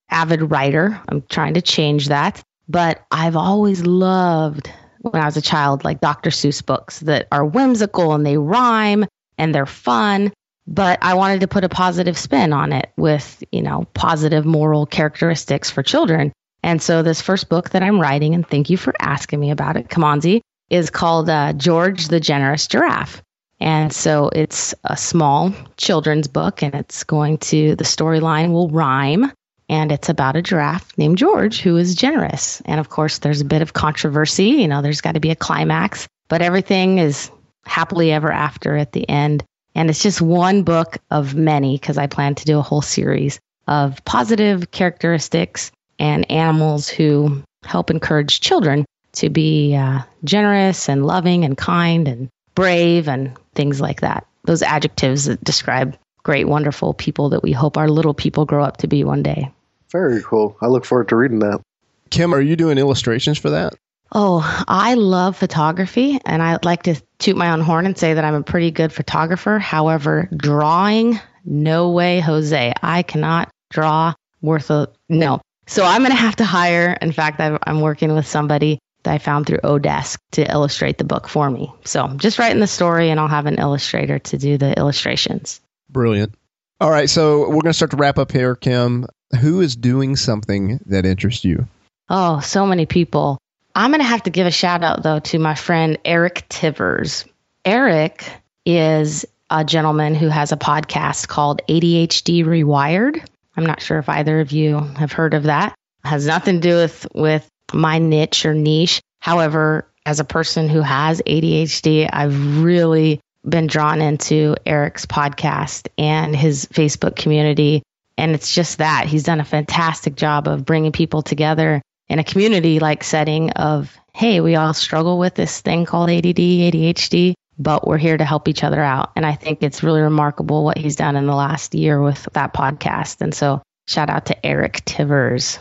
avid 0.09 0.51
writer. 0.51 0.99
I'm 1.07 1.21
trying 1.23 1.53
to 1.53 1.61
change 1.61 2.09
that, 2.09 2.43
but 2.67 3.05
I've 3.11 3.37
always 3.37 3.85
loved 3.85 4.69
when 4.99 5.21
I 5.21 5.25
was 5.25 5.37
a 5.37 5.41
child 5.41 5.85
like 5.85 6.01
Dr. 6.01 6.31
Seuss 6.31 6.65
books 6.65 6.99
that 7.01 7.27
are 7.31 7.45
whimsical 7.45 8.13
and 8.13 8.25
they 8.25 8.37
rhyme 8.37 9.05
and 9.37 9.55
they're 9.55 9.65
fun 9.65 10.33
but 10.67 10.99
I 11.01 11.13
wanted 11.13 11.41
to 11.41 11.47
put 11.47 11.63
a 11.63 11.69
positive 11.69 12.17
spin 12.17 12.53
on 12.53 12.73
it 12.73 12.91
with, 12.97 13.43
you 13.51 13.61
know, 13.61 13.87
positive 13.93 14.45
moral 14.45 14.85
characteristics 14.85 15.69
for 15.69 15.83
children. 15.83 16.31
And 16.63 16.81
so 16.81 17.03
this 17.03 17.21
first 17.21 17.49
book 17.49 17.69
that 17.71 17.83
I'm 17.83 17.99
writing, 17.99 18.33
and 18.33 18.47
thank 18.47 18.69
you 18.69 18.77
for 18.77 18.93
asking 18.99 19.39
me 19.39 19.51
about 19.51 19.77
it, 19.77 19.89
Kimanzi, 19.89 20.41
is 20.69 20.89
called 20.89 21.29
uh, 21.29 21.53
George 21.53 22.07
the 22.07 22.19
Generous 22.19 22.65
Giraffe. 22.67 23.21
And 23.59 23.93
so 23.93 24.29
it's 24.33 24.73
a 24.83 24.97
small 24.97 25.53
children's 25.77 26.27
book, 26.27 26.61
and 26.61 26.73
it's 26.73 27.03
going 27.03 27.37
to, 27.37 27.75
the 27.75 27.83
storyline 27.83 28.51
will 28.51 28.69
rhyme, 28.69 29.31
and 29.69 29.91
it's 29.91 30.09
about 30.09 30.35
a 30.35 30.41
giraffe 30.41 30.97
named 30.97 31.17
George 31.17 31.61
who 31.61 31.77
is 31.77 31.95
generous. 31.95 32.61
And 32.65 32.79
of 32.79 32.89
course, 32.89 33.19
there's 33.19 33.41
a 33.41 33.45
bit 33.45 33.61
of 33.61 33.73
controversy. 33.73 34.47
You 34.47 34.67
know, 34.67 34.81
there's 34.81 35.01
got 35.01 35.13
to 35.13 35.19
be 35.19 35.31
a 35.31 35.35
climax, 35.35 36.07
but 36.27 36.41
everything 36.41 36.97
is 36.97 37.31
happily 37.65 38.11
ever 38.11 38.31
after 38.31 38.75
at 38.75 38.91
the 38.91 39.07
end. 39.07 39.43
And 39.75 39.89
it's 39.89 40.01
just 40.01 40.21
one 40.21 40.63
book 40.63 40.97
of 41.11 41.35
many 41.35 41.77
because 41.77 41.97
I 41.97 42.07
plan 42.07 42.35
to 42.35 42.45
do 42.45 42.57
a 42.57 42.63
whole 42.63 42.81
series 42.81 43.39
of 43.67 44.03
positive 44.05 44.71
characteristics 44.71 45.71
and 45.99 46.29
animals 46.31 46.87
who 46.87 47.43
help 47.63 47.91
encourage 47.91 48.39
children 48.39 48.85
to 49.13 49.29
be 49.29 49.75
uh, 49.75 49.99
generous 50.23 50.89
and 50.89 51.05
loving 51.05 51.45
and 51.45 51.57
kind 51.57 52.07
and 52.07 52.29
brave 52.53 53.07
and 53.07 53.37
things 53.53 53.81
like 53.81 54.01
that. 54.01 54.25
Those 54.45 54.61
adjectives 54.61 55.25
that 55.25 55.43
describe 55.43 55.97
great, 56.23 56.47
wonderful 56.47 56.93
people 56.93 57.29
that 57.29 57.43
we 57.43 57.51
hope 57.51 57.77
our 57.77 57.89
little 57.89 58.13
people 58.13 58.45
grow 58.45 58.63
up 58.63 58.77
to 58.77 58.87
be 58.87 59.03
one 59.03 59.23
day. 59.23 59.51
Very 59.91 60.21
cool. 60.23 60.57
I 60.61 60.67
look 60.67 60.85
forward 60.85 61.09
to 61.09 61.15
reading 61.15 61.39
that. 61.39 61.61
Kim, 62.09 62.33
are 62.33 62.41
you 62.41 62.55
doing 62.55 62.77
illustrations 62.77 63.37
for 63.37 63.51
that? 63.51 63.75
Oh, 64.17 64.63
I 64.65 64.93
love 64.93 65.35
photography, 65.35 66.21
and 66.23 66.41
I'd 66.41 66.63
like 66.63 66.83
to 66.83 66.95
toot 67.19 67.35
my 67.35 67.51
own 67.51 67.59
horn 67.59 67.85
and 67.85 67.97
say 67.97 68.13
that 68.13 68.23
I'm 68.23 68.33
a 68.33 68.43
pretty 68.43 68.71
good 68.71 68.93
photographer. 68.93 69.59
However, 69.59 70.29
drawing, 70.33 71.19
no 71.43 71.91
way, 71.91 72.21
Jose. 72.21 72.73
I 72.81 73.03
cannot 73.03 73.49
draw 73.71 74.13
worth 74.41 74.69
a 74.69 74.87
no. 75.09 75.41
So 75.67 75.83
I'm 75.83 75.99
going 75.99 76.11
to 76.11 76.17
have 76.17 76.37
to 76.37 76.45
hire. 76.45 76.97
In 77.01 77.11
fact, 77.11 77.41
I've, 77.41 77.59
I'm 77.63 77.81
working 77.81 78.15
with 78.15 78.25
somebody 78.25 78.79
that 79.03 79.13
I 79.13 79.17
found 79.17 79.47
through 79.47 79.57
oDesk 79.57 80.17
to 80.31 80.49
illustrate 80.49 80.97
the 80.97 81.03
book 81.03 81.27
for 81.27 81.49
me. 81.49 81.73
So 81.83 82.07
just 82.15 82.39
writing 82.39 82.61
the 82.61 82.67
story, 82.67 83.09
and 83.09 83.19
I'll 83.19 83.27
have 83.27 83.47
an 83.47 83.55
illustrator 83.55 84.19
to 84.19 84.37
do 84.37 84.57
the 84.57 84.77
illustrations. 84.77 85.59
Brilliant. 85.89 86.33
All 86.79 86.89
right, 86.89 87.09
so 87.09 87.41
we're 87.49 87.63
going 87.63 87.65
to 87.65 87.73
start 87.73 87.91
to 87.91 87.97
wrap 87.97 88.17
up 88.17 88.31
here, 88.31 88.55
Kim. 88.55 89.07
Who 89.41 89.59
is 89.59 89.75
doing 89.75 90.15
something 90.15 90.79
that 90.85 91.05
interests 91.05 91.43
you? 91.43 91.67
Oh, 92.07 92.39
so 92.39 92.65
many 92.65 92.85
people. 92.85 93.39
I'm 93.75 93.91
going 93.91 93.99
to 93.99 94.07
have 94.07 94.23
to 94.23 94.29
give 94.29 94.47
a 94.47 94.51
shout 94.51 94.83
out, 94.83 95.03
though, 95.03 95.19
to 95.19 95.37
my 95.37 95.53
friend 95.53 95.97
Eric 96.05 96.45
Tivers. 96.47 97.25
Eric 97.65 98.31
is 98.65 99.25
a 99.49 99.65
gentleman 99.65 100.15
who 100.15 100.29
has 100.29 100.53
a 100.53 100.57
podcast 100.57 101.27
called 101.27 101.61
ADHD 101.67 102.45
Rewired. 102.45 103.21
I'm 103.57 103.65
not 103.65 103.81
sure 103.81 103.99
if 103.99 104.07
either 104.07 104.39
of 104.39 104.53
you 104.53 104.79
have 104.79 105.11
heard 105.11 105.33
of 105.33 105.43
that. 105.43 105.75
It 106.05 106.07
has 106.07 106.25
nothing 106.25 106.61
to 106.61 106.69
do 106.69 106.75
with, 106.77 107.07
with 107.13 107.49
my 107.73 107.99
niche 107.99 108.45
or 108.45 108.53
niche. 108.53 109.01
However, 109.19 109.85
as 110.05 110.21
a 110.21 110.25
person 110.25 110.69
who 110.69 110.81
has 110.81 111.21
ADHD, 111.21 112.09
I've 112.11 112.63
really 112.63 113.19
been 113.43 113.67
drawn 113.67 114.01
into 114.01 114.55
Eric's 114.65 115.05
podcast 115.05 115.89
and 115.97 116.33
his 116.33 116.65
Facebook 116.67 117.17
community. 117.17 117.83
And 118.17 118.33
it's 118.33 118.55
just 118.55 118.77
that 118.77 119.07
he's 119.07 119.23
done 119.23 119.41
a 119.41 119.45
fantastic 119.45 120.15
job 120.15 120.47
of 120.47 120.63
bringing 120.63 120.93
people 120.93 121.21
together 121.21 121.81
in 122.07 122.19
a 122.19 122.23
community 122.23 122.79
like 122.79 123.03
setting 123.03 123.51
of, 123.51 123.97
hey, 124.13 124.41
we 124.41 124.55
all 124.55 124.73
struggle 124.73 125.17
with 125.17 125.35
this 125.35 125.61
thing 125.61 125.85
called 125.85 126.09
ADD, 126.09 126.23
ADHD, 126.23 127.33
but 127.57 127.87
we're 127.87 127.97
here 127.97 128.17
to 128.17 128.25
help 128.25 128.47
each 128.47 128.63
other 128.63 128.81
out. 128.81 129.11
And 129.15 129.25
I 129.25 129.33
think 129.33 129.63
it's 129.63 129.83
really 129.83 130.01
remarkable 130.01 130.63
what 130.63 130.77
he's 130.77 130.95
done 130.95 131.15
in 131.15 131.25
the 131.25 131.35
last 131.35 131.73
year 131.73 132.01
with 132.01 132.27
that 132.33 132.53
podcast. 132.53 133.21
And 133.21 133.33
so 133.33 133.61
shout 133.87 134.09
out 134.09 134.27
to 134.27 134.45
Eric 134.45 134.83
Tivers. 134.85 135.57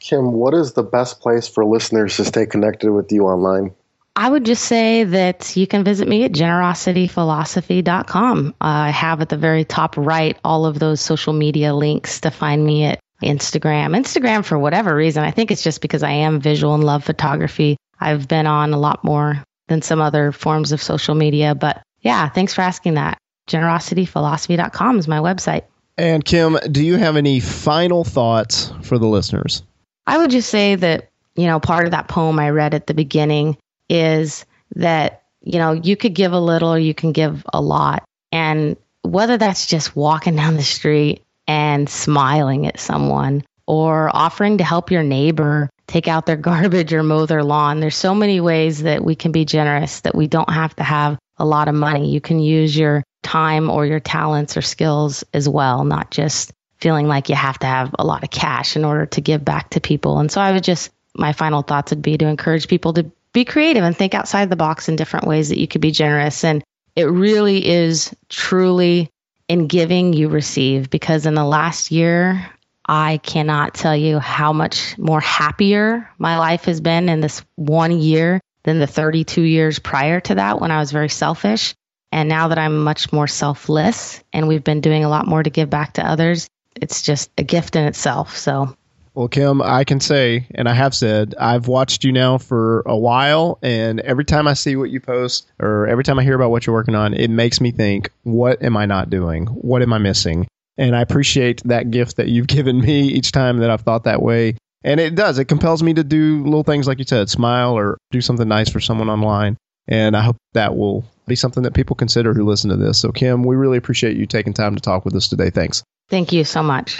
Kim, 0.00 0.32
what 0.32 0.54
is 0.54 0.74
the 0.74 0.82
best 0.82 1.20
place 1.20 1.48
for 1.48 1.64
listeners 1.64 2.16
to 2.16 2.24
stay 2.24 2.46
connected 2.46 2.92
with 2.92 3.10
you 3.10 3.24
online? 3.24 3.74
I 4.14 4.28
would 4.28 4.44
just 4.44 4.64
say 4.64 5.04
that 5.04 5.56
you 5.56 5.66
can 5.68 5.84
visit 5.84 6.08
me 6.08 6.24
at 6.24 6.32
generosityphilosophy.com. 6.32 8.48
Uh, 8.48 8.52
I 8.64 8.90
have 8.90 9.20
at 9.20 9.28
the 9.28 9.36
very 9.36 9.64
top 9.64 9.96
right 9.96 10.36
all 10.42 10.66
of 10.66 10.80
those 10.80 11.00
social 11.00 11.32
media 11.32 11.72
links 11.72 12.22
to 12.22 12.32
find 12.32 12.66
me 12.66 12.86
at 12.86 12.98
Instagram. 13.22 13.96
Instagram, 13.96 14.44
for 14.44 14.58
whatever 14.58 14.94
reason, 14.94 15.24
I 15.24 15.30
think 15.30 15.50
it's 15.50 15.62
just 15.62 15.80
because 15.80 16.02
I 16.02 16.10
am 16.10 16.40
visual 16.40 16.74
and 16.74 16.84
love 16.84 17.04
photography. 17.04 17.76
I've 18.00 18.28
been 18.28 18.46
on 18.46 18.72
a 18.72 18.78
lot 18.78 19.02
more 19.04 19.42
than 19.66 19.82
some 19.82 20.00
other 20.00 20.32
forms 20.32 20.72
of 20.72 20.82
social 20.82 21.14
media. 21.14 21.54
But 21.54 21.82
yeah, 22.00 22.28
thanks 22.28 22.54
for 22.54 22.62
asking 22.62 22.94
that. 22.94 23.18
Generosityphilosophy.com 23.48 24.98
is 24.98 25.08
my 25.08 25.18
website. 25.18 25.64
And 25.96 26.24
Kim, 26.24 26.56
do 26.70 26.84
you 26.84 26.96
have 26.96 27.16
any 27.16 27.40
final 27.40 28.04
thoughts 28.04 28.72
for 28.82 28.98
the 28.98 29.08
listeners? 29.08 29.62
I 30.06 30.18
would 30.18 30.30
just 30.30 30.48
say 30.48 30.76
that, 30.76 31.08
you 31.34 31.46
know, 31.46 31.58
part 31.58 31.86
of 31.86 31.90
that 31.90 32.08
poem 32.08 32.38
I 32.38 32.50
read 32.50 32.74
at 32.74 32.86
the 32.86 32.94
beginning 32.94 33.56
is 33.88 34.46
that, 34.76 35.24
you 35.42 35.58
know, 35.58 35.72
you 35.72 35.96
could 35.96 36.14
give 36.14 36.32
a 36.32 36.40
little 36.40 36.72
or 36.72 36.78
you 36.78 36.94
can 36.94 37.12
give 37.12 37.44
a 37.52 37.60
lot. 37.60 38.04
And 38.30 38.76
whether 39.02 39.36
that's 39.36 39.66
just 39.66 39.96
walking 39.96 40.36
down 40.36 40.56
the 40.56 40.62
street 40.62 41.22
and 41.48 41.88
smiling 41.88 42.66
at 42.66 42.78
someone 42.78 43.42
or 43.66 44.14
offering 44.14 44.58
to 44.58 44.64
help 44.64 44.90
your 44.90 45.02
neighbor 45.02 45.68
take 45.86 46.06
out 46.06 46.26
their 46.26 46.36
garbage 46.50 46.92
or 46.92 47.02
mow 47.02 47.26
their 47.26 47.42
lawn, 47.42 47.80
there's 47.80 47.96
so 47.96 48.14
many 48.14 48.40
ways 48.40 48.82
that 48.82 49.04
we 49.04 49.16
can 49.16 49.32
be 49.32 49.44
generous 49.44 50.00
that 50.00 50.14
we 50.14 50.28
don't 50.28 50.50
have 50.50 50.76
to 50.76 50.84
have 50.84 51.18
a 51.38 51.44
lot 51.44 51.68
of 51.68 51.74
money. 51.74 52.10
You 52.10 52.20
can 52.20 52.38
use 52.38 52.76
your 52.76 53.02
time 53.22 53.70
or 53.70 53.86
your 53.86 54.00
talents 54.00 54.56
or 54.56 54.62
skills 54.62 55.24
as 55.34 55.48
well, 55.48 55.84
not 55.84 56.10
just 56.10 56.52
feeling 56.78 57.08
like 57.08 57.28
you 57.28 57.34
have 57.34 57.58
to 57.58 57.66
have 57.66 57.94
a 57.98 58.04
lot 58.04 58.22
of 58.22 58.30
cash 58.30 58.76
in 58.76 58.84
order 58.84 59.06
to 59.06 59.20
give 59.20 59.44
back 59.44 59.70
to 59.70 59.80
people. 59.80 60.18
And 60.18 60.30
so 60.30 60.40
I 60.40 60.52
would 60.52 60.62
just, 60.62 60.90
my 61.14 61.32
final 61.32 61.62
thoughts 61.62 61.90
would 61.90 62.02
be 62.02 62.16
to 62.18 62.26
encourage 62.26 62.68
people 62.68 62.92
to 62.92 63.10
be 63.32 63.44
creative 63.44 63.82
and 63.82 63.96
think 63.96 64.14
outside 64.14 64.48
the 64.48 64.56
box 64.56 64.88
in 64.88 64.96
different 64.96 65.26
ways 65.26 65.48
that 65.48 65.58
you 65.58 65.66
could 65.66 65.80
be 65.80 65.90
generous. 65.90 66.44
And 66.44 66.62
it 66.94 67.04
really 67.04 67.66
is 67.66 68.14
truly 68.28 69.10
in 69.48 69.66
giving 69.66 70.12
you 70.12 70.28
receive 70.28 70.90
because 70.90 71.26
in 71.26 71.34
the 71.34 71.44
last 71.44 71.90
year, 71.90 72.48
I 72.86 73.18
cannot 73.18 73.74
tell 73.74 73.96
you 73.96 74.18
how 74.18 74.52
much 74.52 74.96
more 74.96 75.20
happier 75.20 76.08
my 76.18 76.38
life 76.38 76.64
has 76.64 76.80
been 76.80 77.08
in 77.08 77.20
this 77.20 77.42
one 77.56 77.98
year 77.98 78.40
than 78.62 78.78
the 78.78 78.86
32 78.86 79.42
years 79.42 79.78
prior 79.78 80.20
to 80.20 80.36
that 80.36 80.60
when 80.60 80.70
I 80.70 80.78
was 80.78 80.92
very 80.92 81.08
selfish. 81.08 81.74
And 82.10 82.28
now 82.28 82.48
that 82.48 82.58
I'm 82.58 82.82
much 82.82 83.12
more 83.12 83.26
selfless 83.26 84.22
and 84.32 84.48
we've 84.48 84.64
been 84.64 84.80
doing 84.80 85.04
a 85.04 85.08
lot 85.10 85.26
more 85.26 85.42
to 85.42 85.50
give 85.50 85.68
back 85.68 85.94
to 85.94 86.06
others, 86.06 86.48
it's 86.74 87.02
just 87.02 87.30
a 87.36 87.42
gift 87.42 87.76
in 87.76 87.84
itself. 87.84 88.38
So 88.38 88.74
well, 89.14 89.28
Kim, 89.28 89.60
I 89.62 89.84
can 89.84 90.00
say, 90.00 90.46
and 90.54 90.68
I 90.68 90.74
have 90.74 90.94
said, 90.94 91.34
I've 91.38 91.68
watched 91.68 92.04
you 92.04 92.12
now 92.12 92.38
for 92.38 92.82
a 92.86 92.96
while, 92.96 93.58
and 93.62 94.00
every 94.00 94.24
time 94.24 94.46
I 94.46 94.54
see 94.54 94.76
what 94.76 94.90
you 94.90 95.00
post 95.00 95.50
or 95.58 95.86
every 95.86 96.04
time 96.04 96.18
I 96.18 96.24
hear 96.24 96.34
about 96.34 96.50
what 96.50 96.66
you're 96.66 96.74
working 96.74 96.94
on, 96.94 97.14
it 97.14 97.28
makes 97.28 97.60
me 97.60 97.70
think, 97.70 98.10
what 98.22 98.62
am 98.62 98.76
I 98.76 98.86
not 98.86 99.10
doing? 99.10 99.46
What 99.46 99.82
am 99.82 99.92
I 99.92 99.98
missing? 99.98 100.46
And 100.76 100.94
I 100.94 101.00
appreciate 101.00 101.62
that 101.64 101.90
gift 101.90 102.16
that 102.16 102.28
you've 102.28 102.46
given 102.58 102.80
me 102.80 103.08
each 103.08 103.32
time 103.32 103.58
that 103.58 103.70
I've 103.70 103.82
thought 103.82 104.04
that 104.04 104.22
way. 104.22 104.56
And 104.84 105.00
it 105.00 105.16
does, 105.16 105.38
it 105.38 105.46
compels 105.46 105.82
me 105.82 105.94
to 105.94 106.04
do 106.04 106.44
little 106.44 106.62
things 106.62 106.86
like 106.86 106.98
you 106.98 107.04
said, 107.04 107.28
smile 107.28 107.76
or 107.76 107.98
do 108.12 108.20
something 108.20 108.46
nice 108.46 108.70
for 108.70 108.80
someone 108.80 109.10
online. 109.10 109.56
And 109.88 110.16
I 110.16 110.22
hope 110.22 110.36
that 110.52 110.76
will 110.76 111.04
be 111.26 111.34
something 111.34 111.62
that 111.64 111.74
people 111.74 111.96
consider 111.96 112.34
who 112.34 112.44
listen 112.44 112.70
to 112.70 112.76
this. 112.76 113.00
So, 113.00 113.10
Kim, 113.10 113.42
we 113.42 113.56
really 113.56 113.78
appreciate 113.78 114.16
you 114.16 114.26
taking 114.26 114.52
time 114.52 114.74
to 114.74 114.80
talk 114.80 115.04
with 115.04 115.14
us 115.14 115.28
today. 115.28 115.50
Thanks. 115.50 115.82
Thank 116.10 116.32
you 116.32 116.44
so 116.44 116.62
much. 116.62 116.98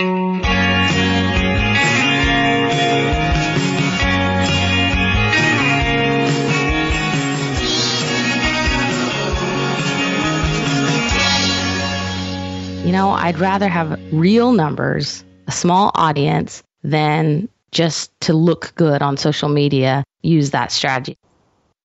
You 12.89 12.93
know, 12.93 13.11
I'd 13.11 13.39
rather 13.39 13.69
have 13.69 14.01
real 14.15 14.53
numbers, 14.53 15.23
a 15.47 15.53
small 15.53 15.91
audience, 15.95 16.63
than 16.83 17.47
just 17.71 18.19
to 18.23 18.33
look 18.33 18.73
good 18.77 19.03
on 19.03 19.19
social 19.19 19.51
media, 19.51 20.05
use 20.23 20.53
that 20.53 20.73
strategy. 20.73 21.19